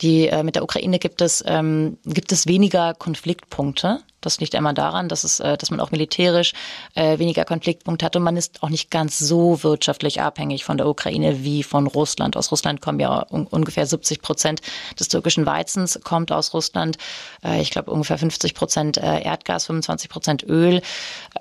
[0.00, 4.00] Die, äh, mit der Ukraine gibt es, ähm, gibt es weniger Konfliktpunkte.
[4.22, 6.54] Das liegt einmal daran, dass, es, äh, dass man auch militärisch
[6.94, 10.86] äh, weniger Konfliktpunkte hat und man ist auch nicht ganz so wirtschaftlich abhängig von der
[10.86, 12.36] Ukraine wie von Russland.
[12.36, 14.62] Aus Russland kommen ja un ungefähr 70 Prozent
[14.98, 16.96] des türkischen Weizens kommt aus Russland.
[17.44, 20.80] Äh, ich glaube ungefähr 50 Prozent Erdgas, 25 Prozent Öl.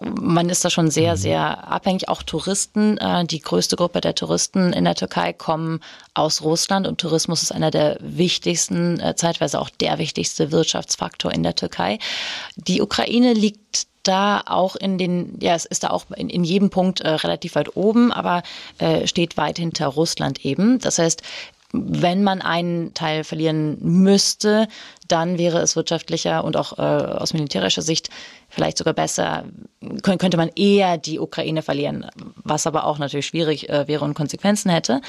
[0.02, 1.18] Man ist da schon sehr, mhm.
[1.18, 2.10] sehr abhängig.
[2.10, 5.80] Auch Touristen, die größte Gruppe der Touristen in der Türkei kommen
[6.14, 11.56] aus Russland und Tourismus ist einer der wichtigsten, zeitweise auch der wichtigste Wirtschaftsfaktor in der
[11.56, 12.00] Türkei.
[12.56, 16.44] Die die Ukraine liegt da auch in den, ja, es ist da auch in, in
[16.44, 18.44] jedem Punkt äh, relativ weit oben, aber
[18.80, 20.80] äh, steht weit hinter Russland eben.
[20.80, 21.22] Das heißt,
[21.74, 24.68] wenn man einen Teil verlieren müsste,
[25.08, 28.10] dann wäre es wirtschaftlicher und auch äh, aus militärischer Sicht
[28.50, 29.46] vielleicht sogar besser,
[30.02, 32.06] könnte man eher die Ukraine verlieren,
[32.36, 35.02] was aber auch natürlich schwierig äh, wäre und Konsequenzen hätte.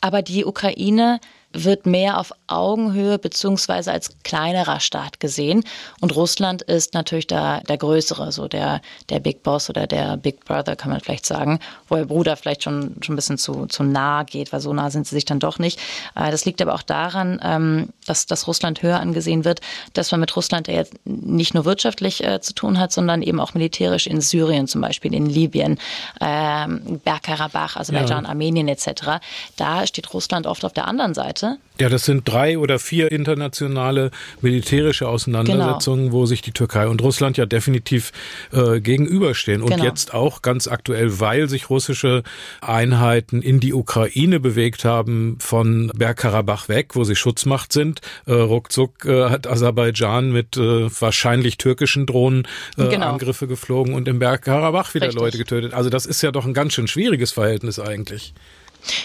[0.00, 1.20] Aber die Ukraine
[1.52, 5.64] wird mehr auf Augenhöhe beziehungsweise als kleinerer Staat gesehen.
[6.00, 10.44] Und Russland ist natürlich da der größere, so der, der Big Boss oder der Big
[10.44, 11.58] Brother, kann man vielleicht sagen,
[11.88, 14.90] wo der Bruder vielleicht schon, schon ein bisschen zu, zu nah geht, weil so nah
[14.90, 15.80] sind sie sich dann doch nicht.
[16.14, 19.60] Äh, das liegt aber auch daran, ähm, dass, dass Russland höher angesehen wird,
[19.94, 23.40] dass man mit Russland ja jetzt nicht nur wirtschaftlich äh, zu tun hat, sondern eben
[23.40, 25.78] auch militärisch in Syrien zum Beispiel, in Libyen,
[26.20, 28.30] ähm, Bergkarabach, Aserbaidschan, ja.
[28.30, 29.20] Armenien etc.
[29.56, 31.58] Da steht Russland oft auf der anderen Seite Seite.
[31.80, 36.12] Ja, das sind drei oder vier internationale militärische Auseinandersetzungen, genau.
[36.12, 38.12] wo sich die Türkei und Russland ja definitiv
[38.52, 39.62] äh, gegenüberstehen.
[39.62, 39.84] Und genau.
[39.84, 42.24] jetzt auch ganz aktuell, weil sich russische
[42.60, 48.00] Einheiten in die Ukraine bewegt haben, von Bergkarabach weg, wo sie Schutzmacht sind.
[48.26, 53.10] Äh, ruckzuck äh, hat Aserbaidschan mit äh, wahrscheinlich türkischen Drohnen äh, genau.
[53.10, 55.20] Angriffe geflogen und im Bergkarabach wieder Richtig.
[55.20, 55.74] Leute getötet.
[55.74, 58.34] Also das ist ja doch ein ganz schön schwieriges Verhältnis eigentlich.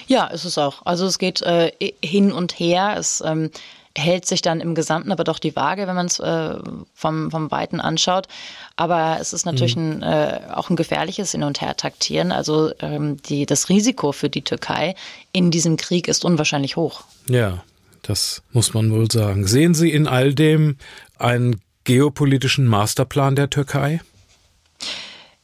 [0.07, 0.86] Ja, ist es auch.
[0.86, 1.71] Also es geht äh,
[2.03, 2.95] hin und her.
[2.97, 3.49] Es ähm,
[3.97, 6.55] hält sich dann im Gesamten aber doch die Waage, wenn man es äh,
[6.93, 8.27] vom, vom Weiten anschaut.
[8.75, 10.01] Aber es ist natürlich mhm.
[10.01, 12.31] ein, äh, auch ein gefährliches Hin- und Her-Taktieren.
[12.31, 14.95] Also ähm, die, das Risiko für die Türkei
[15.31, 17.03] in diesem Krieg ist unwahrscheinlich hoch.
[17.27, 17.63] Ja,
[18.01, 19.45] das muss man wohl sagen.
[19.45, 20.77] Sehen Sie in all dem
[21.17, 24.01] einen geopolitischen Masterplan der Türkei?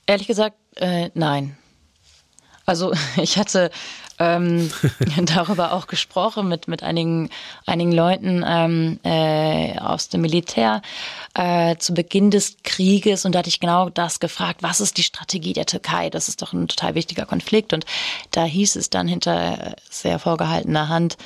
[0.07, 1.55] Ehrlich gesagt, äh, nein.
[2.65, 3.69] Also ich hatte
[4.19, 4.69] ähm,
[5.25, 7.29] darüber auch gesprochen mit, mit einigen,
[7.65, 10.81] einigen Leuten ähm, äh, aus dem Militär
[11.33, 15.03] äh, zu Beginn des Krieges und da hatte ich genau das gefragt, was ist die
[15.03, 16.09] Strategie der Türkei?
[16.09, 17.85] Das ist doch ein total wichtiger Konflikt und
[18.31, 21.17] da hieß es dann hinter sehr vorgehaltener Hand,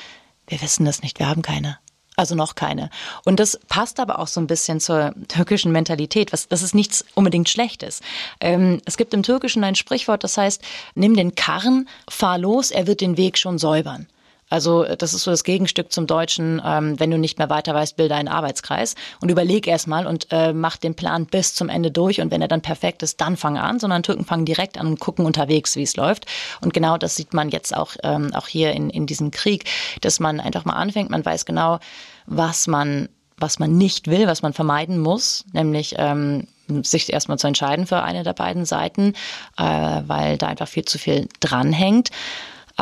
[0.48, 1.78] wir wissen das nicht, wir haben keine.
[2.16, 2.90] Also noch keine.
[3.26, 6.32] Und das passt aber auch so ein bisschen zur türkischen Mentalität.
[6.32, 8.02] Was, das ist nichts unbedingt Schlechtes.
[8.40, 10.62] Ähm, es gibt im Türkischen ein Sprichwort, das heißt,
[10.94, 14.08] nimm den Karren, fahr los, er wird den Weg schon säubern.
[14.54, 17.98] Also das ist so das Gegenstück zum Deutschen, ähm, wenn du nicht mehr weiter weißt,
[17.98, 22.22] bilde einen Arbeitskreis und überleg erstmal und äh, mach den Plan bis zum Ende durch
[22.22, 25.00] und wenn er dann perfekt ist, dann fang an, sondern Türken fangen direkt an und
[25.00, 26.28] gucken unterwegs, wie es läuft.
[26.62, 29.66] Und genau das sieht man jetzt auch, ähm, auch hier in, in diesem Krieg,
[30.02, 31.80] dass man einfach mal anfängt, man weiß genau,
[32.28, 37.48] was man was man nicht will, was man vermeiden muss, nämlich ähm, sich erstmal zu
[37.48, 39.16] entscheiden für eine der beiden Seiten,
[39.58, 42.12] äh, weil da einfach viel zu viel dranhängt.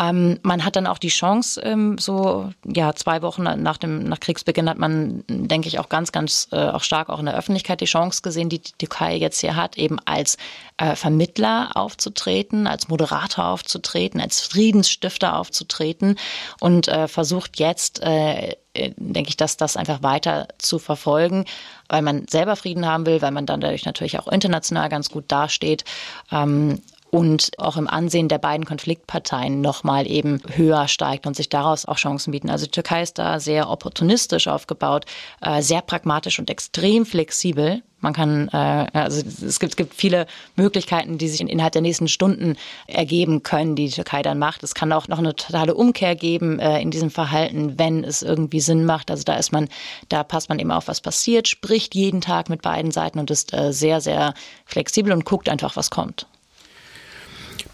[0.02, 4.20] Ähm, man hat dann auch die Chance, ähm, so ja zwei Wochen nach dem nach
[4.20, 7.82] Kriegsbeginn hat man, denke ich, auch ganz, ganz äh, auch stark auch in der Öffentlichkeit
[7.82, 10.38] die Chance gesehen, die die Türkei jetzt hier hat, eben als
[10.78, 16.18] äh, Vermittler aufzutreten, als Moderator aufzutreten, als Friedensstifter aufzutreten
[16.60, 21.46] und äh, versucht jetzt äh, äh, denke ich, dass das einfach weiter zu verfolgen,
[21.90, 25.26] weil man selber Frieden haben will, weil man dann dadurch natürlich auch international ganz gut
[25.28, 25.84] dasteht.
[26.32, 26.82] Ähm,
[27.12, 31.98] und auch im Ansehen der beiden Konfliktparteien nochmal eben höher steigt und sich daraus auch
[31.98, 32.50] Chancen bieten.
[32.50, 35.06] Also die Türkei ist da sehr opportunistisch aufgebaut,
[35.42, 37.84] äh, sehr pragmatisch und extrem flexibel.
[38.00, 42.08] Man kann, äh, also es gibt, es gibt viele Möglichkeiten, die sich innerhalb der nächsten
[42.08, 42.56] Stunden
[42.88, 44.64] ergeben können, die die Türkei dann macht.
[44.64, 48.62] Es kann auch noch eine totale Umkehr geben äh, in diesem Verhalten, wenn es irgendwie
[48.62, 49.12] Sinn macht.
[49.12, 49.68] Also da ist man,
[50.08, 53.54] da passt man eben auf, was passiert, spricht jeden Tag mit beiden Seiten und ist
[53.70, 54.34] sehr, sehr
[54.66, 56.26] flexibel und guckt einfach, was kommt.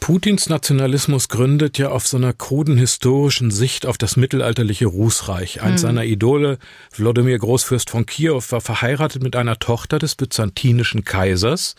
[0.07, 5.61] Putins Nationalismus gründet ja auf so einer kruden historischen Sicht auf das mittelalterliche Rußreich.
[5.61, 5.87] Eins mhm.
[5.87, 6.59] seiner Idole,
[6.95, 11.75] Wladimir Großfürst von Kiew, war verheiratet mit einer Tochter des byzantinischen Kaisers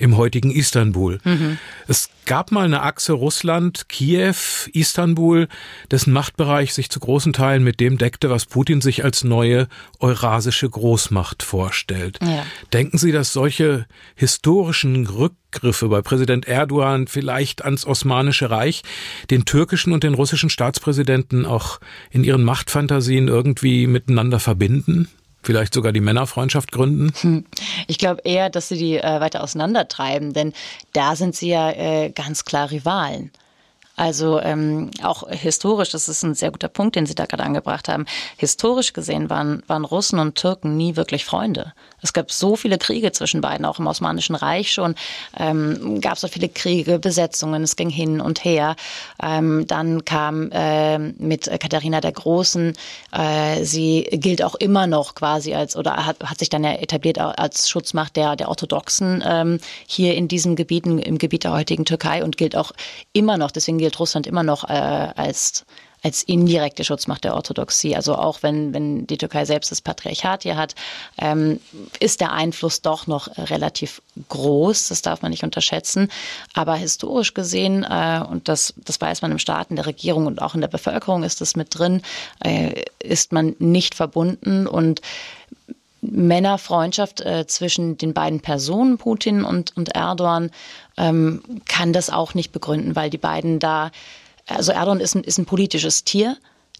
[0.00, 1.18] im heutigen Istanbul.
[1.24, 1.58] Mhm.
[1.86, 4.34] Es gab mal eine Achse Russland, Kiew,
[4.72, 5.46] Istanbul,
[5.90, 10.68] dessen Machtbereich sich zu großen Teilen mit dem deckte, was Putin sich als neue eurasische
[10.68, 12.18] Großmacht vorstellt.
[12.22, 12.46] Ja.
[12.72, 18.82] Denken Sie, dass solche historischen Rückgriffe bei Präsident Erdogan vielleicht ans Osmanische Reich
[19.30, 21.78] den türkischen und den russischen Staatspräsidenten auch
[22.10, 25.08] in ihren Machtfantasien irgendwie miteinander verbinden?
[25.42, 27.12] Vielleicht sogar die Männerfreundschaft gründen?
[27.20, 27.44] Hm.
[27.86, 30.52] Ich glaube eher, dass sie die äh, weiter auseinandertreiben, denn
[30.92, 33.30] da sind sie ja äh, ganz klar Rivalen.
[34.00, 37.86] Also ähm, auch historisch, das ist ein sehr guter Punkt, den Sie da gerade angebracht
[37.86, 38.06] haben.
[38.38, 41.74] Historisch gesehen waren, waren Russen und Türken nie wirklich Freunde.
[42.00, 44.94] Es gab so viele Kriege zwischen beiden, auch im Osmanischen Reich schon.
[45.38, 48.74] Ähm, gab es so viele Kriege, Besetzungen, es ging hin und her.
[49.22, 52.72] Ähm, dann kam äh, mit Katharina der Großen,
[53.12, 57.18] äh, sie gilt auch immer noch quasi als, oder hat, hat sich dann ja etabliert
[57.18, 62.24] als Schutzmacht der, der Orthodoxen ähm, hier in diesen Gebieten, im Gebiet der heutigen Türkei
[62.24, 62.72] und gilt auch
[63.12, 65.64] immer noch, deswegen gilt Russland immer noch äh, als
[66.02, 67.94] als indirekte Schutzmacht der Orthodoxie.
[67.94, 70.74] Also auch wenn, wenn die Türkei selbst das Patriarchat hier hat,
[71.18, 71.60] ähm,
[71.98, 74.88] ist der Einfluss doch noch relativ groß.
[74.88, 76.10] Das darf man nicht unterschätzen.
[76.54, 80.40] Aber historisch gesehen, äh, und das, das weiß man im Staat, in der Regierung und
[80.40, 82.02] auch in der Bevölkerung ist das mit drin,
[82.42, 85.00] äh, ist man nicht verbunden und
[86.02, 90.50] Männerfreundschaft äh, zwischen den beiden Personen, Putin und, und Erdogan,
[90.96, 93.90] ähm, kann das auch nicht begründen, weil die beiden da
[94.50, 96.36] also Erdogan ist ein, ist ein politisches Tier.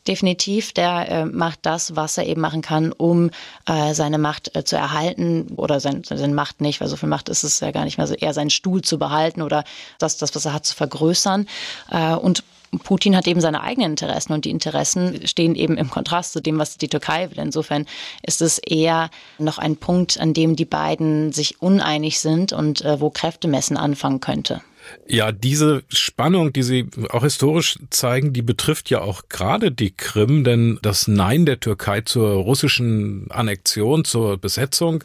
[0.08, 3.30] Definitiv, der äh, macht das, was er eben machen kann, um
[3.66, 7.28] äh, seine Macht äh, zu erhalten oder sein, seine Macht nicht, weil so viel Macht
[7.28, 9.62] ist es ja gar nicht mehr, so eher seinen Stuhl zu behalten oder
[9.98, 11.46] das, das was er hat, zu vergrößern.
[11.90, 12.44] Äh, und
[12.84, 16.58] Putin hat eben seine eigenen Interessen und die Interessen stehen eben im Kontrast zu dem,
[16.58, 17.38] was die Türkei will.
[17.38, 17.86] Insofern
[18.22, 23.00] ist es eher noch ein Punkt, an dem die beiden sich uneinig sind und äh,
[23.00, 24.62] wo Kräftemessen anfangen könnte.
[25.06, 30.44] Ja, diese Spannung, die Sie auch historisch zeigen, die betrifft ja auch gerade die Krim,
[30.44, 35.04] denn das Nein der Türkei zur russischen Annexion, zur Besetzung,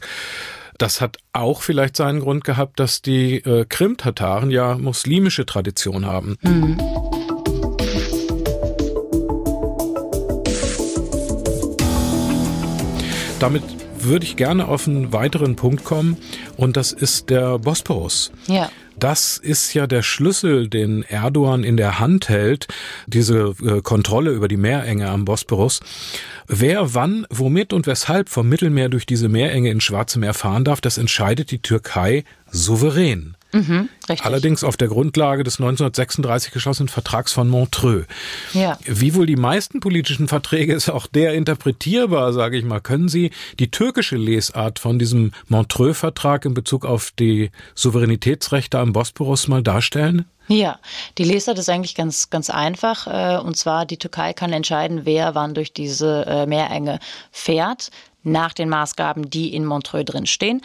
[0.78, 6.36] das hat auch vielleicht seinen Grund gehabt, dass die äh, Krim-Tataren ja muslimische Tradition haben.
[6.42, 6.78] Mhm.
[13.38, 13.62] Damit
[13.98, 16.16] würde ich gerne auf einen weiteren Punkt kommen
[16.56, 18.32] und das ist der Bosporus.
[18.46, 18.70] Ja.
[18.98, 22.66] Das ist ja der Schlüssel, den Erdogan in der Hand hält,
[23.06, 25.80] diese äh, Kontrolle über die Meerenge am Bosporus.
[26.48, 30.80] Wer wann, womit und weshalb vom Mittelmeer durch diese Meerenge ins Schwarze Meer fahren darf,
[30.80, 33.35] das entscheidet die Türkei souverän.
[33.56, 33.88] Mhm,
[34.22, 38.06] Allerdings auf der Grundlage des 1936 geschlossenen Vertrags von Montreux.
[38.52, 38.78] Ja.
[38.84, 42.80] Wie wohl die meisten politischen Verträge ist auch der interpretierbar, sage ich mal.
[42.80, 49.48] Können Sie die türkische Lesart von diesem Montreux-Vertrag in Bezug auf die Souveränitätsrechte am Bosporus
[49.48, 50.26] mal darstellen?
[50.48, 50.78] Ja,
[51.18, 53.06] die Lesart ist eigentlich ganz, ganz einfach.
[53.06, 57.00] Äh, und zwar, die Türkei kann entscheiden, wer wann durch diese äh, Meerenge
[57.32, 57.90] fährt,
[58.22, 60.60] nach den Maßgaben, die in Montreux drin stehen.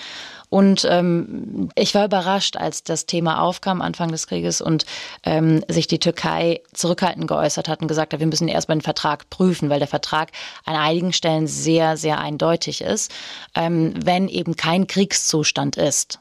[0.52, 4.86] Und ähm, ich war überrascht, als das Thema aufkam Anfang des Krieges und
[5.24, 9.30] ähm, sich die Türkei zurückhaltend geäußert hat und gesagt hat, wir müssen erstmal den Vertrag
[9.30, 10.34] prüfen, weil der Vertrag
[10.66, 13.14] an einigen Stellen sehr, sehr eindeutig ist,
[13.56, 16.20] ähm, wenn eben kein Kriegszustand ist.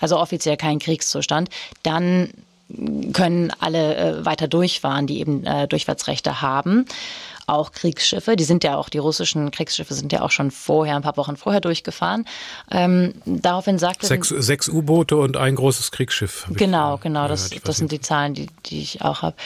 [0.00, 1.48] Also offiziell kein Kriegszustand,
[1.84, 2.30] dann
[3.12, 6.84] können alle äh, weiter durchfahren, die eben äh, Durchfahrtsrechte haben
[7.48, 8.36] auch Kriegsschiffe.
[8.36, 11.36] Die sind ja auch, die russischen Kriegsschiffe sind ja auch schon vorher, ein paar Wochen
[11.36, 12.24] vorher durchgefahren.
[12.70, 14.06] Ähm, daraufhin sagte.
[14.06, 16.46] Sechs, sechs U-Boote und ein großes Kriegsschiff.
[16.50, 17.28] Genau, genau.
[17.28, 19.36] Das, das sind die Zahlen, die, die ich auch habe.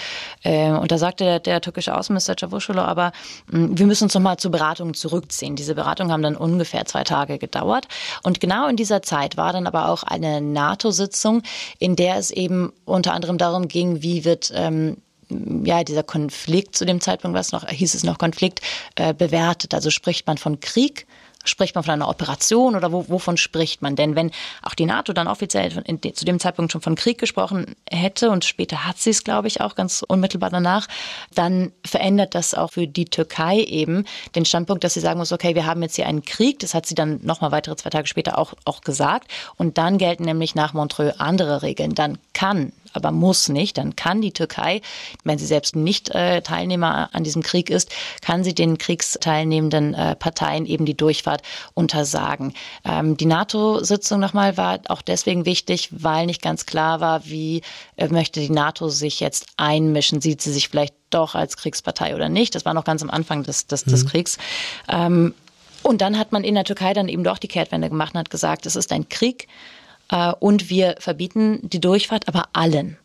[0.44, 3.12] Ähm, und da sagte der, der türkische Außenminister Cavusoglu aber,
[3.50, 5.56] mh, hm, wir müssen uns nochmal zu Beratungen zurückziehen.
[5.56, 7.88] Diese Beratungen haben dann ungefähr zwei Tage gedauert.
[8.22, 11.42] Und genau in dieser Zeit war dann aber auch eine NATO-Sitzung,
[11.78, 14.96] in der es eben unter anderem darum ging, wie wird ähm,
[15.64, 18.60] ja, dieser Konflikt zu dem Zeitpunkt, was noch, hieß es noch Konflikt,
[18.96, 19.74] äh, bewertet.
[19.74, 21.06] Also spricht man von Krieg
[21.44, 23.96] Spricht man von einer Operation oder wo, wovon spricht man?
[23.96, 24.30] Denn wenn
[24.62, 28.44] auch die NATO dann offiziell de, zu dem Zeitpunkt schon von Krieg gesprochen hätte und
[28.44, 30.86] später hat sie es, glaube ich, auch ganz unmittelbar danach,
[31.34, 34.04] dann verändert das auch für die Türkei eben
[34.36, 36.60] den Standpunkt, dass sie sagen muss, okay, wir haben jetzt hier einen Krieg.
[36.60, 39.28] Das hat sie dann nochmal weitere zwei Tage später auch, auch gesagt.
[39.56, 41.94] Und dann gelten nämlich nach Montreux andere Regeln.
[41.94, 43.78] Dann kann aber muss nicht.
[43.78, 44.80] Dann kann die Türkei,
[45.24, 50.16] wenn sie selbst nicht äh, Teilnehmer an diesem Krieg ist, kann sie den kriegsteilnehmenden äh,
[50.16, 51.42] Parteien eben die Durchfahrt
[51.74, 52.54] untersagen.
[52.84, 57.62] Ähm, die NATO-Sitzung nochmal war auch deswegen wichtig, weil nicht ganz klar war, wie
[57.96, 60.20] äh, möchte die NATO sich jetzt einmischen.
[60.20, 62.54] Sieht sie sich vielleicht doch als Kriegspartei oder nicht?
[62.54, 64.08] Das war noch ganz am Anfang des, des, des mhm.
[64.08, 64.38] Kriegs.
[64.88, 65.34] Ähm,
[65.82, 68.30] und dann hat man in der Türkei dann eben doch die Kehrtwende gemacht und hat
[68.30, 69.48] gesagt, es ist ein Krieg
[70.40, 72.98] und wir verbieten die Durchfahrt aber allen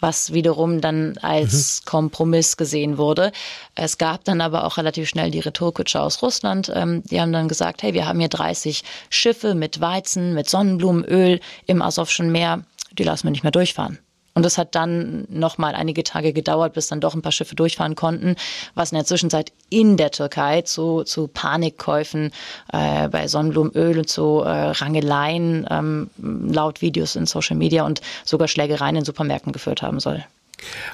[0.00, 1.88] was wiederum dann als mhm.
[1.88, 3.32] Kompromiss gesehen wurde.
[3.74, 6.70] Es gab dann aber auch relativ schnell die Retourkutsche aus Russland.
[6.74, 11.40] Ähm, die haben dann gesagt, hey, wir haben hier 30 Schiffe mit Weizen, mit Sonnenblumenöl
[11.66, 13.98] im Asowschen Meer, die lassen wir nicht mehr durchfahren.
[14.36, 17.54] Und das hat dann noch mal einige Tage gedauert, bis dann doch ein paar Schiffe
[17.56, 18.36] durchfahren konnten,
[18.74, 22.32] was in der Zwischenzeit in der Türkei zu, zu Panikkäufen
[22.70, 28.46] äh, bei Sonnenblumenöl und zu äh, Rangeleien ähm, laut Videos in Social Media und sogar
[28.46, 30.22] Schlägereien in Supermärkten geführt haben soll.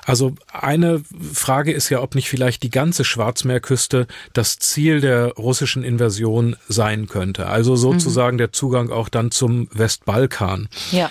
[0.05, 5.85] Also eine Frage ist ja, ob nicht vielleicht die ganze Schwarzmeerküste das Ziel der russischen
[5.85, 7.46] Invasion sein könnte.
[7.46, 8.38] Also sozusagen mhm.
[8.38, 10.68] der Zugang auch dann zum Westbalkan.
[10.90, 11.11] Ja.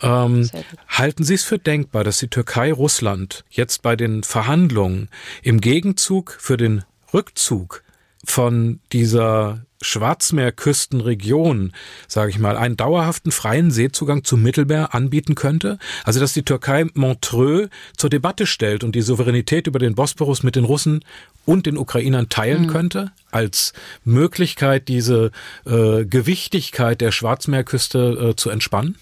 [0.00, 0.48] Ähm,
[0.88, 5.08] halten Sie es für denkbar, dass die Türkei Russland jetzt bei den Verhandlungen
[5.42, 7.82] im Gegenzug für den Rückzug
[8.24, 11.72] von dieser Schwarzmeerküstenregion,
[12.08, 15.78] sage ich mal, einen dauerhaften freien Seezugang zum Mittelmeer anbieten könnte?
[16.04, 20.56] Also dass die Türkei Montreux zur Debatte stellt und die Souveränität über den Bosporus mit
[20.56, 21.04] den Russen
[21.44, 22.68] und den Ukrainern teilen mhm.
[22.68, 23.72] könnte, als
[24.04, 25.30] Möglichkeit, diese
[25.64, 28.96] äh, Gewichtigkeit der Schwarzmeerküste äh, zu entspannen?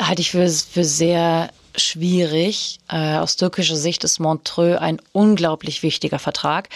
[0.00, 2.78] Halte ich für, für sehr schwierig.
[2.88, 6.68] Äh, aus türkischer Sicht ist Montreux ein unglaublich wichtiger Vertrag.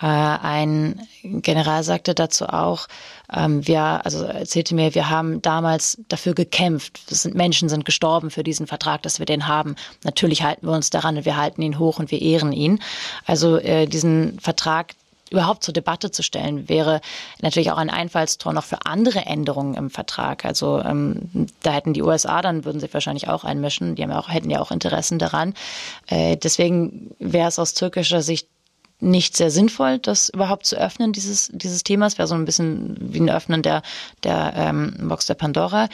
[0.00, 2.88] Äh, ein General sagte dazu auch,
[3.32, 7.00] ähm, wir, also erzählte mir, wir haben damals dafür gekämpft.
[7.10, 9.76] Es sind Menschen sind gestorben für diesen Vertrag, dass wir den haben.
[10.04, 12.80] Natürlich halten wir uns daran und wir halten ihn hoch und wir ehren ihn.
[13.26, 14.94] Also äh, diesen Vertrag
[15.30, 17.00] überhaupt zur Debatte zu stellen, wäre
[17.40, 20.44] natürlich auch ein Einfallstor noch für andere Änderungen im Vertrag.
[20.44, 23.94] Also ähm, da hätten die USA, dann würden sie wahrscheinlich auch einmischen.
[23.94, 25.54] Die haben ja auch, hätten ja auch Interessen daran.
[26.06, 28.48] Äh, deswegen wäre es aus türkischer Sicht
[29.00, 32.18] nicht sehr sinnvoll, das überhaupt zu öffnen, dieses, dieses Themas.
[32.18, 33.82] Wäre so ein bisschen wie ein Öffnen der,
[34.22, 35.88] der ähm, Box der Pandora.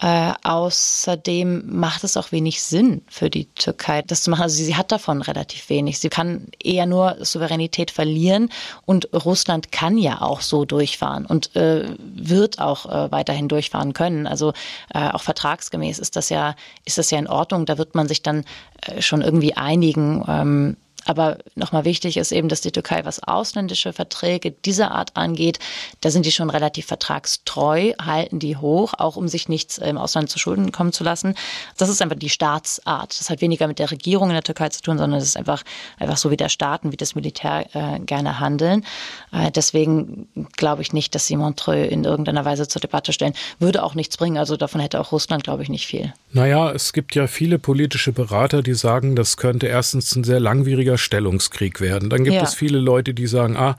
[0.00, 4.42] Äh, außerdem macht es auch wenig Sinn für die Türkei, das zu machen.
[4.42, 5.98] Also sie, sie, hat davon relativ wenig.
[5.98, 8.48] Sie kann eher nur Souveränität verlieren
[8.86, 14.26] und Russland kann ja auch so durchfahren und äh, wird auch äh, weiterhin durchfahren können.
[14.26, 14.54] Also
[14.94, 16.54] äh, auch vertragsgemäß ist das ja
[16.86, 17.66] ist das ja in Ordnung.
[17.66, 18.44] Da wird man sich dann
[18.80, 20.24] äh, schon irgendwie einigen.
[20.26, 25.58] Ähm, Aber nochmal wichtig ist eben, dass die Türkei, was ausländische Verträge dieser Art angeht,
[26.00, 30.30] da sind die schon relativ vertragstreu, halten die hoch, auch um sich nichts im Ausland
[30.30, 31.34] zu Schulden kommen zu lassen.
[31.76, 33.18] Das ist einfach die Staatsart.
[33.18, 35.62] Das hat weniger mit der Regierung in der Türkei zu tun, sondern es ist einfach,
[35.98, 38.84] einfach so wie der Staaten, wie das Militär äh, gerne handeln.
[39.32, 43.34] Äh, deswegen glaube ich nicht, dass sie Montreux in irgendeiner Weise zur Debatte stellen.
[43.58, 44.38] Würde auch nichts bringen.
[44.38, 46.12] Also davon hätte auch Russland, glaube ich, nicht viel.
[46.32, 50.89] Naja, es gibt ja viele politische Berater, die sagen, das könnte erstens ein sehr langwieriger
[50.98, 52.10] Stellungskrieg werden.
[52.10, 52.42] Dann gibt ja.
[52.42, 53.76] es viele Leute, die sagen, ah,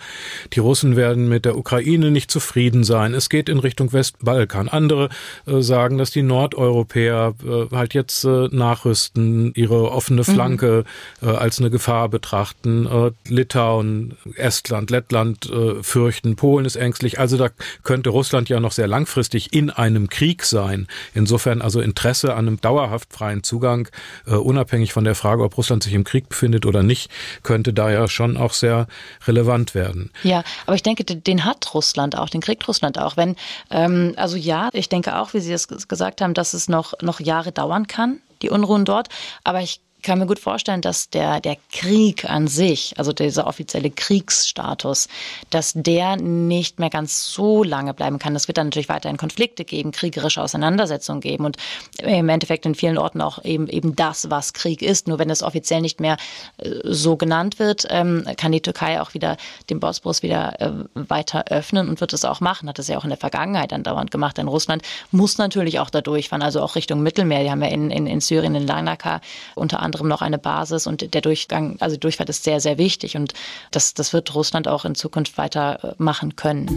[0.53, 3.13] die Russen werden mit der Ukraine nicht zufrieden sein.
[3.13, 4.69] Es geht in Richtung Westbalkan.
[4.69, 5.09] Andere
[5.47, 10.33] äh, sagen, dass die Nordeuropäer äh, halt jetzt äh, nachrüsten, ihre offene mhm.
[10.33, 10.83] Flanke
[11.21, 11.29] mhm.
[11.29, 12.85] als eine Gefahr betrachten.
[12.85, 17.19] Äh, Litauen, Estland, Lettland äh, fürchten, Polen ist ängstlich.
[17.19, 17.49] Also da
[17.83, 20.87] könnte Russland ja noch sehr langfristig in einem Krieg sein.
[21.13, 23.87] Insofern also Interesse an einem dauerhaft freien Zugang,
[24.25, 27.00] unabhängig von der Frage, ob Russland sich im Krieg befindet oder nicht,
[27.43, 28.87] könnte da ja schon auch sehr
[29.27, 30.11] relevant werden.
[30.23, 33.17] Ja, aber ich denke, den hat Russland auch, den kriegt Russland auch.
[33.17, 33.35] Wenn,
[33.69, 37.19] ähm, also ja, ich denke auch, wie Sie es gesagt haben, dass es noch, noch
[37.19, 39.09] Jahre dauern kann, die Unruhen dort.
[39.43, 43.91] Aber ich kann mir gut vorstellen, dass der, der Krieg an sich, also dieser offizielle
[43.91, 45.07] Kriegsstatus,
[45.49, 48.35] dass der nicht mehr ganz so lange bleiben kann.
[48.35, 51.57] Es wird dann natürlich weiterhin Konflikte geben, kriegerische Auseinandersetzungen geben und
[52.01, 55.07] im Endeffekt in vielen Orten auch eben, eben das, was Krieg ist.
[55.07, 56.17] Nur wenn es offiziell nicht mehr
[56.57, 59.37] äh, so genannt wird, ähm, kann die Türkei auch wieder
[59.69, 62.67] den Bosporus wieder äh, weiter öffnen und wird es auch machen.
[62.67, 64.37] Hat es ja auch in der Vergangenheit andauernd gemacht.
[64.37, 64.81] Denn Russland
[65.11, 67.43] muss natürlich auch da durchfahren, also auch Richtung Mittelmeer.
[67.43, 69.21] Die haben ja in, in, in Syrien, in Larnaca
[69.55, 73.17] unter anderem anderem noch eine Basis und der Durchgang, also Durchfahrt ist sehr, sehr wichtig
[73.17, 73.33] und
[73.71, 75.93] das, das wird Russland auch in Zukunft weiter äh,
[76.37, 76.67] können.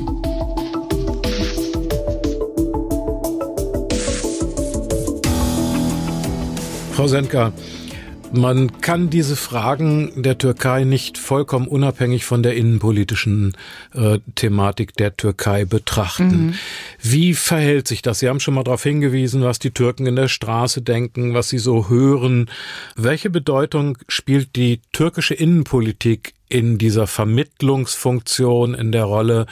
[6.93, 7.53] Frau Senka,
[8.33, 13.57] man kann diese Fragen der Türkei nicht vollkommen unabhängig von der innenpolitischen
[13.95, 16.47] äh, Thematik der Türkei betrachten.
[16.47, 16.55] Mhm.
[17.01, 18.19] Wie verhält sich das?
[18.19, 21.59] Sie haben schon mal darauf hingewiesen, was die Türken in der Straße denken, was sie
[21.59, 22.51] so hören.
[22.97, 29.47] Welche Bedeutung spielt die türkische Innenpolitik in dieser Vermittlungsfunktion, in der Rolle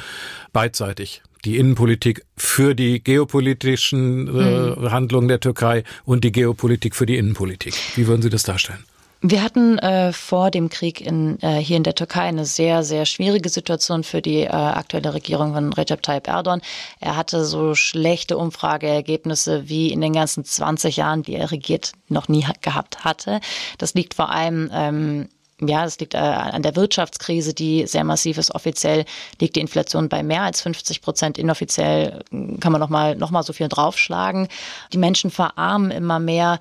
[0.53, 1.23] beidseitig?
[1.45, 4.91] Die Innenpolitik für die geopolitischen äh, mhm.
[4.91, 7.75] Handlungen der Türkei und die Geopolitik für die Innenpolitik.
[7.97, 8.85] Wie würden Sie das darstellen?
[9.25, 13.07] Wir hatten äh, vor dem Krieg in, äh, hier in der Türkei eine sehr, sehr
[13.07, 16.61] schwierige Situation für die äh, aktuelle Regierung von Recep Tayyip Erdogan.
[16.99, 22.27] Er hatte so schlechte Umfrageergebnisse wie in den ganzen 20 Jahren, die er regiert, noch
[22.27, 23.41] nie gehabt hatte.
[23.79, 25.29] Das liegt vor allem ähm,
[25.69, 28.55] ja, das liegt äh, an der Wirtschaftskrise, die sehr massiv ist.
[28.55, 29.05] Offiziell
[29.41, 31.39] liegt die Inflation bei mehr als 50 Prozent.
[31.39, 34.49] Inoffiziell hm, kann man noch mal, noch mal so viel draufschlagen.
[34.93, 36.59] Die Menschen verarmen immer mehr.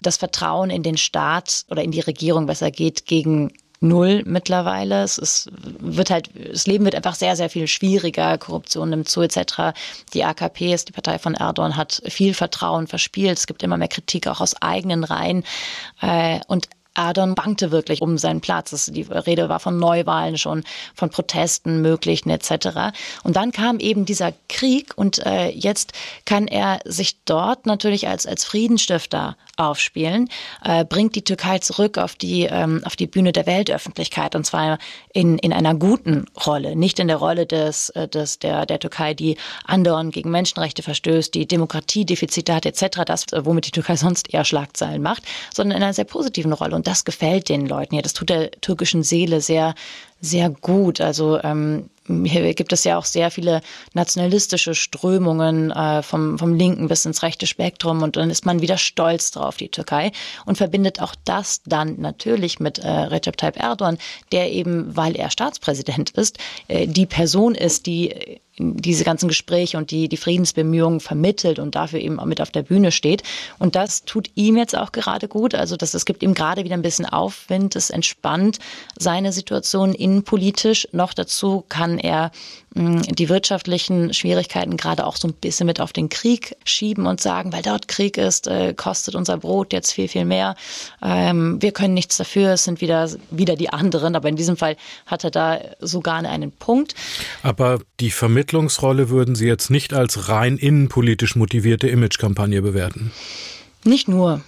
[0.00, 5.02] Das Vertrauen in den Staat oder in die Regierung besser geht gegen null mittlerweile.
[5.02, 8.38] Es ist, wird halt, das Leben wird einfach sehr, sehr viel schwieriger.
[8.38, 9.74] Korruption nimmt zu, etc.
[10.14, 13.38] Die AKP ist die Partei von Erdogan, hat viel Vertrauen verspielt.
[13.38, 15.44] Es gibt immer mehr Kritik auch aus eigenen Reihen.
[16.00, 18.86] Äh, und Erdogan bangte wirklich um seinen Platz.
[18.86, 20.64] Die Rede war von Neuwahlen schon,
[20.94, 22.92] von Protesten möglichen etc.
[23.22, 25.92] Und dann kam eben dieser Krieg und äh, jetzt
[26.24, 29.36] kann er sich dort natürlich als, als Friedensstifter
[29.68, 30.28] aufspielen,
[30.64, 34.78] äh, bringt die Türkei zurück auf die, ähm, auf die Bühne der Weltöffentlichkeit und zwar
[35.12, 39.14] in, in einer guten Rolle, nicht in der Rolle des, äh, des, der, der Türkei,
[39.14, 44.44] die andauernd gegen Menschenrechte verstößt, die Demokratiedefizite hat etc., das, womit die Türkei sonst eher
[44.44, 45.22] Schlagzeilen macht,
[45.54, 46.76] sondern in einer sehr positiven Rolle.
[46.76, 48.02] Und das gefällt den Leuten ja.
[48.02, 49.74] Das tut der türkischen Seele sehr,
[50.20, 51.00] sehr gut.
[51.00, 53.60] Also ähm, hier gibt es ja auch sehr viele
[53.94, 58.78] nationalistische Strömungen äh, vom, vom linken bis ins rechte Spektrum und dann ist man wieder
[58.78, 60.12] stolz drauf, die Türkei,
[60.44, 63.98] und verbindet auch das dann natürlich mit äh, Recep Tayyip Erdogan,
[64.32, 66.38] der eben, weil er Staatspräsident ist,
[66.68, 72.00] äh, die Person ist, die diese ganzen Gespräche und die, die Friedensbemühungen vermittelt und dafür
[72.00, 73.22] eben auch mit auf der Bühne steht.
[73.58, 75.54] Und das tut ihm jetzt auch gerade gut.
[75.54, 78.58] Also das, es gibt ihm gerade wieder ein bisschen Aufwind, es entspannt
[78.98, 80.86] seine Situation innenpolitisch.
[80.92, 82.30] Noch dazu kann er
[82.74, 87.52] die wirtschaftlichen Schwierigkeiten gerade auch so ein bisschen mit auf den Krieg schieben und sagen,
[87.52, 90.56] weil dort Krieg ist, äh, kostet unser Brot jetzt viel, viel mehr.
[91.02, 94.16] Ähm, wir können nichts dafür, es sind wieder, wieder die anderen.
[94.16, 96.94] Aber in diesem Fall hat er da sogar einen Punkt.
[97.42, 103.12] Aber die Vermittlungsrolle würden Sie jetzt nicht als rein innenpolitisch motivierte Imagekampagne bewerten?
[103.84, 104.40] Nicht nur.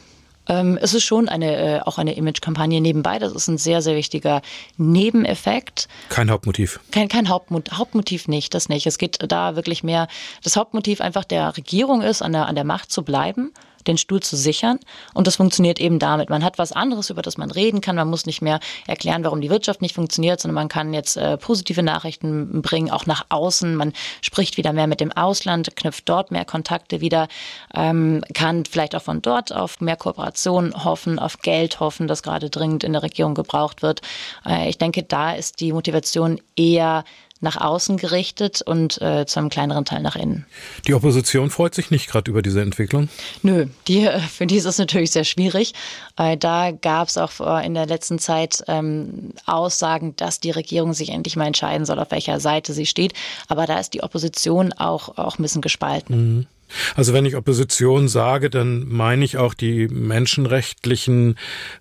[0.48, 3.18] Ähm, es ist schon eine, äh, auch eine Image-Kampagne nebenbei.
[3.18, 4.42] Das ist ein sehr, sehr wichtiger
[4.76, 5.88] Nebeneffekt.
[6.08, 6.80] Kein Hauptmotiv.
[6.90, 8.86] Kein, kein Hauptmot Hauptmotiv nicht, das nicht.
[8.86, 10.08] Es geht da wirklich mehr,
[10.42, 13.52] das Hauptmotiv einfach der Regierung ist, an der, an der Macht zu bleiben
[13.86, 14.78] den Stuhl zu sichern.
[15.12, 16.30] Und das funktioniert eben damit.
[16.30, 17.96] Man hat was anderes, über das man reden kann.
[17.96, 21.36] Man muss nicht mehr erklären, warum die Wirtschaft nicht funktioniert, sondern man kann jetzt äh,
[21.36, 23.74] positive Nachrichten bringen, auch nach außen.
[23.74, 27.28] Man spricht wieder mehr mit dem Ausland, knüpft dort mehr Kontakte wieder,
[27.74, 32.50] ähm, kann vielleicht auch von dort auf mehr Kooperation hoffen, auf Geld hoffen, das gerade
[32.50, 34.00] dringend in der Regierung gebraucht wird.
[34.46, 37.04] Äh, ich denke, da ist die Motivation eher
[37.44, 40.46] nach außen gerichtet und äh, zu einem kleineren Teil nach innen.
[40.86, 43.08] Die Opposition freut sich nicht gerade über diese Entwicklung?
[43.42, 45.74] Nö, die, äh, für die ist es natürlich sehr schwierig.
[46.16, 51.10] Äh, da gab es auch in der letzten Zeit ähm, Aussagen, dass die Regierung sich
[51.10, 53.12] endlich mal entscheiden soll, auf welcher Seite sie steht.
[53.48, 56.36] Aber da ist die Opposition auch, auch ein bisschen gespalten.
[56.36, 56.46] Mhm.
[56.94, 61.36] Also wenn ich Opposition sage, dann meine ich auch die menschenrechtlichen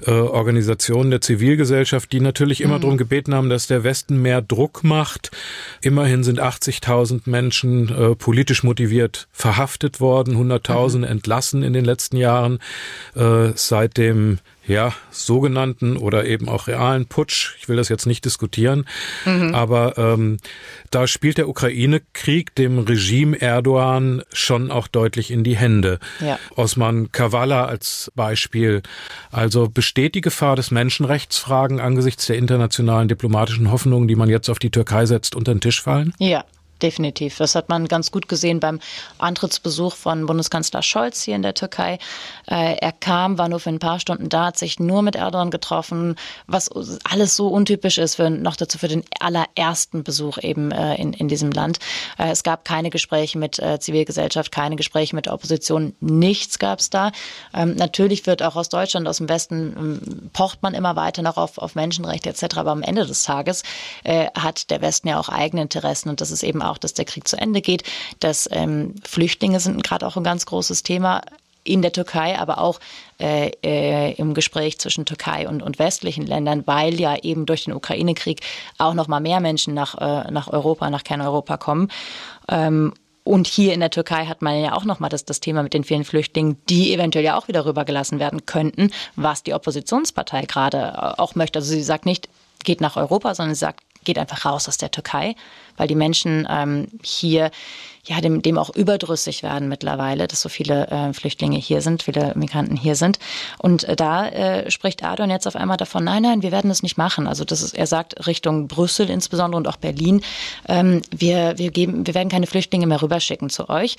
[0.06, 2.82] äh, Organisationen der Zivilgesellschaft, die natürlich immer mhm.
[2.82, 5.32] darum gebeten haben, dass der Westen mehr Druck macht.
[5.82, 11.04] Immerhin sind 80.000 Menschen äh, politisch motiviert verhaftet worden, 100.000 mhm.
[11.04, 12.60] entlassen in den letzten Jahren.
[13.16, 17.56] Äh, seit dem ja, sogenannten oder eben auch realen Putsch.
[17.60, 18.86] Ich will das jetzt nicht diskutieren,
[19.26, 19.54] mhm.
[19.54, 20.38] aber ähm,
[20.92, 26.00] da spielt der Ukraine-Krieg dem Regime Erdogan schon auch deutlich in die Hände.
[26.20, 26.40] Ja.
[26.56, 28.82] Osman Kavala als Beispiel.
[29.32, 34.60] Also besteht die Gefahr des Menschenrechtsfragen angesichts der internationalen diplomatischen Hoffnungen, die man jetzt auf
[34.60, 36.14] die Türkei setzt, unter den Tisch fallen?
[36.20, 36.46] Ja,
[36.84, 37.38] definitiv.
[37.38, 38.80] Das hat man ganz gut gesehen beim
[39.18, 41.98] Antrittsbesuch von Bundeskanzler Scholz hier in der Türkei.
[42.48, 45.50] Äh, er kam, war nur für ein paar Stunden da, hat sich nur mit Erdogan
[45.50, 46.16] getroffen,
[46.46, 46.70] was
[47.10, 51.28] alles so untypisch ist für noch dazu für den allerersten Besuch eben äh, in, in
[51.28, 51.80] diesem Land.
[52.18, 56.90] Äh, es gab keine Gespräche mit Zivilgesellschaft, keine Gespräche mit der Opposition, nichts gab es
[56.90, 57.12] da.
[57.54, 61.38] Ähm, natürlich wird auch aus Deutschland, aus dem Westen, ähm, pocht man immer weiter noch
[61.38, 62.58] auf, auf Menschenrechte etc.
[62.58, 63.64] Aber am Ende des Tages
[64.36, 67.06] hat der Westen ja auch eigene Interessen und das ist eben auch auch, dass der
[67.06, 67.84] Krieg zu Ende geht,
[68.20, 71.22] dass ähm, Flüchtlinge sind gerade auch ein ganz großes Thema
[71.64, 72.80] in der Türkei, aber auch
[73.20, 77.74] äh, äh, im Gespräch zwischen Türkei und, und westlichen Ländern, weil ja eben durch den
[77.74, 78.42] Ukraine-Krieg
[78.78, 81.90] auch noch mal mehr Menschen nach, äh, nach Europa, nach Kerneuropa kommen.
[82.50, 82.94] Ähm,
[83.24, 85.86] und hier in der Türkei hat man ja auch nochmal das, das Thema mit den
[85.86, 91.36] vielen Flüchtlingen, die eventuell ja auch wieder rübergelassen werden könnten, was die Oppositionspartei gerade auch
[91.36, 91.60] möchte.
[91.60, 92.28] Also sie sagt nicht,
[92.66, 95.36] geht nach Europa, sondern sie sagt, geht einfach raus aus der Türkei,
[95.78, 97.52] weil die Menschen ähm, hier
[98.06, 102.34] ja dem, dem auch überdrüssig werden mittlerweile, dass so viele äh, Flüchtlinge hier sind, viele
[102.36, 103.18] Migranten hier sind.
[103.58, 106.84] Und äh, da äh, spricht Erdogan jetzt auf einmal davon, nein, nein, wir werden das
[106.84, 107.28] nicht machen.
[107.28, 110.22] Also das ist, er sagt Richtung Brüssel insbesondere und auch Berlin,
[110.68, 113.96] ähm, wir, wir, geben, wir werden keine Flüchtlinge mehr rüberschicken zu euch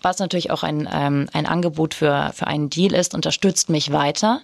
[0.00, 4.42] was natürlich auch ein, ähm, ein Angebot für, für einen Deal ist, unterstützt mich weiter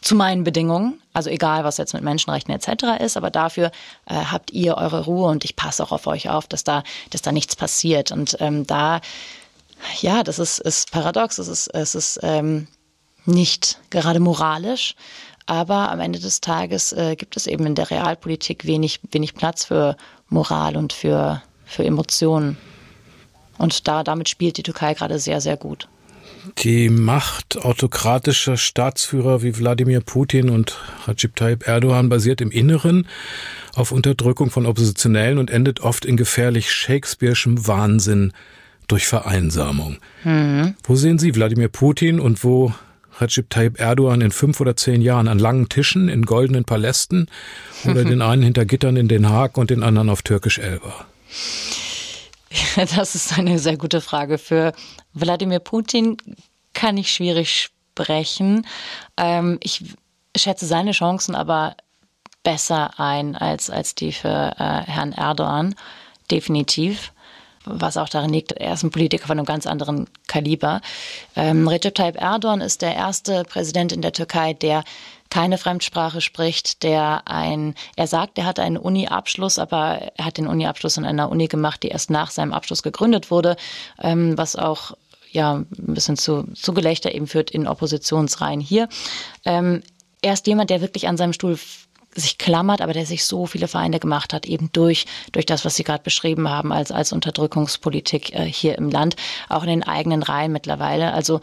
[0.00, 3.00] zu meinen Bedingungen, also egal, was jetzt mit Menschenrechten etc.
[3.00, 3.70] ist, aber dafür
[4.06, 7.22] äh, habt ihr eure Ruhe und ich passe auch auf euch auf, dass da, dass
[7.22, 8.10] da nichts passiert.
[8.10, 9.00] Und ähm, da,
[10.00, 12.66] ja, das ist, ist paradox, es ist, es ist ähm,
[13.26, 14.94] nicht gerade moralisch,
[15.46, 19.64] aber am Ende des Tages äh, gibt es eben in der Realpolitik wenig, wenig Platz
[19.64, 19.96] für
[20.28, 22.56] Moral und für, für Emotionen.
[23.58, 25.88] Und da, damit spielt die Türkei gerade sehr, sehr gut.
[26.58, 33.06] Die Macht autokratischer Staatsführer wie Wladimir Putin und Recep Tayyip Erdogan basiert im Inneren
[33.74, 38.32] auf Unterdrückung von Oppositionellen und endet oft in gefährlich Shakespeare'schem Wahnsinn
[38.88, 39.98] durch Vereinsamung.
[40.24, 40.74] Mhm.
[40.82, 42.72] Wo sehen Sie Wladimir Putin und wo
[43.20, 47.26] Recep Tayyip Erdogan in fünf oder zehn Jahren an langen Tischen in goldenen Palästen
[47.84, 50.58] oder den einen hinter Gittern in Den Haag und den anderen auf Türkisch
[52.96, 54.38] Das ist eine sehr gute Frage.
[54.38, 54.72] Für
[55.12, 56.16] Wladimir Putin
[56.74, 58.66] kann ich schwierig sprechen.
[59.16, 59.84] Ähm, ich
[60.36, 61.76] schätze seine Chancen aber
[62.42, 65.74] besser ein als, als die für äh, Herrn Erdogan.
[66.30, 67.12] Definitiv.
[67.66, 70.80] Was auch darin liegt, er ist ein Politiker von einem ganz anderen Kaliber.
[71.36, 74.82] Ähm, Recep Tayyip Erdogan ist der erste Präsident in der Türkei, der
[75.30, 80.46] keine Fremdsprache spricht, der ein, er sagt, er hat einen Uni-Abschluss, aber er hat den
[80.46, 83.56] Uni-Abschluss in einer Uni gemacht, die erst nach seinem Abschluss gegründet wurde,
[84.00, 84.92] ähm, was auch
[85.30, 88.88] ja ein bisschen zu, zu Gelächter eben führt in Oppositionsreihen hier.
[89.44, 89.82] Ähm,
[90.22, 91.58] er ist jemand, der wirklich an seinem Stuhl
[92.14, 95.76] sich klammert, aber der sich so viele Feinde gemacht hat, eben durch, durch das, was
[95.76, 99.16] Sie gerade beschrieben haben, als, als Unterdrückungspolitik äh, hier im Land,
[99.48, 101.12] auch in den eigenen Reihen mittlerweile.
[101.12, 101.40] Also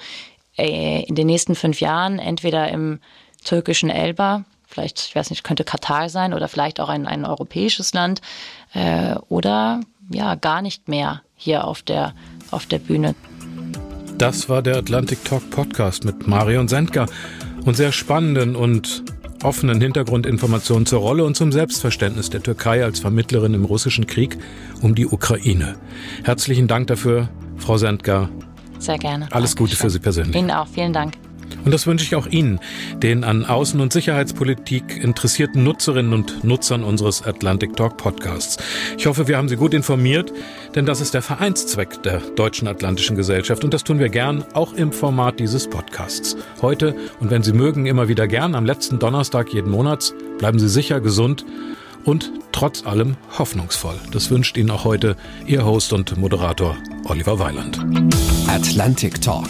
[0.57, 2.99] äh, in den nächsten fünf Jahren entweder im
[3.43, 7.93] türkischen Elba, vielleicht, ich weiß nicht, könnte Katar sein oder vielleicht auch ein, ein europäisches
[7.93, 8.21] Land
[8.73, 12.13] äh, oder ja, gar nicht mehr hier auf der,
[12.51, 13.15] auf der Bühne.
[14.17, 17.05] Das war der Atlantic Talk Podcast mit Marion Sendker
[17.65, 19.03] und sehr spannenden und
[19.43, 24.37] offenen Hintergrundinformationen zur Rolle und zum Selbstverständnis der Türkei als Vermittlerin im russischen Krieg
[24.81, 25.75] um die Ukraine.
[26.23, 28.29] Herzlichen Dank dafür, Frau Sendker.
[28.79, 29.27] Sehr gerne.
[29.31, 29.57] Alles Dankeschön.
[29.57, 30.35] Gute für Sie persönlich.
[30.35, 30.67] Ihnen auch.
[30.67, 31.26] Vielen Dank.
[31.65, 32.59] Und das wünsche ich auch Ihnen,
[33.01, 38.57] den an Außen- und Sicherheitspolitik interessierten Nutzerinnen und Nutzern unseres Atlantic Talk Podcasts.
[38.97, 40.31] Ich hoffe, wir haben Sie gut informiert,
[40.75, 44.73] denn das ist der Vereinszweck der Deutschen Atlantischen Gesellschaft und das tun wir gern auch
[44.73, 46.37] im Format dieses Podcasts.
[46.61, 50.13] Heute und wenn Sie mögen, immer wieder gern am letzten Donnerstag jeden Monats.
[50.37, 51.45] Bleiben Sie sicher gesund
[52.03, 53.95] und trotz allem hoffnungsvoll.
[54.11, 57.79] Das wünscht Ihnen auch heute Ihr Host und Moderator Oliver Weiland.
[58.47, 59.49] Atlantic Talk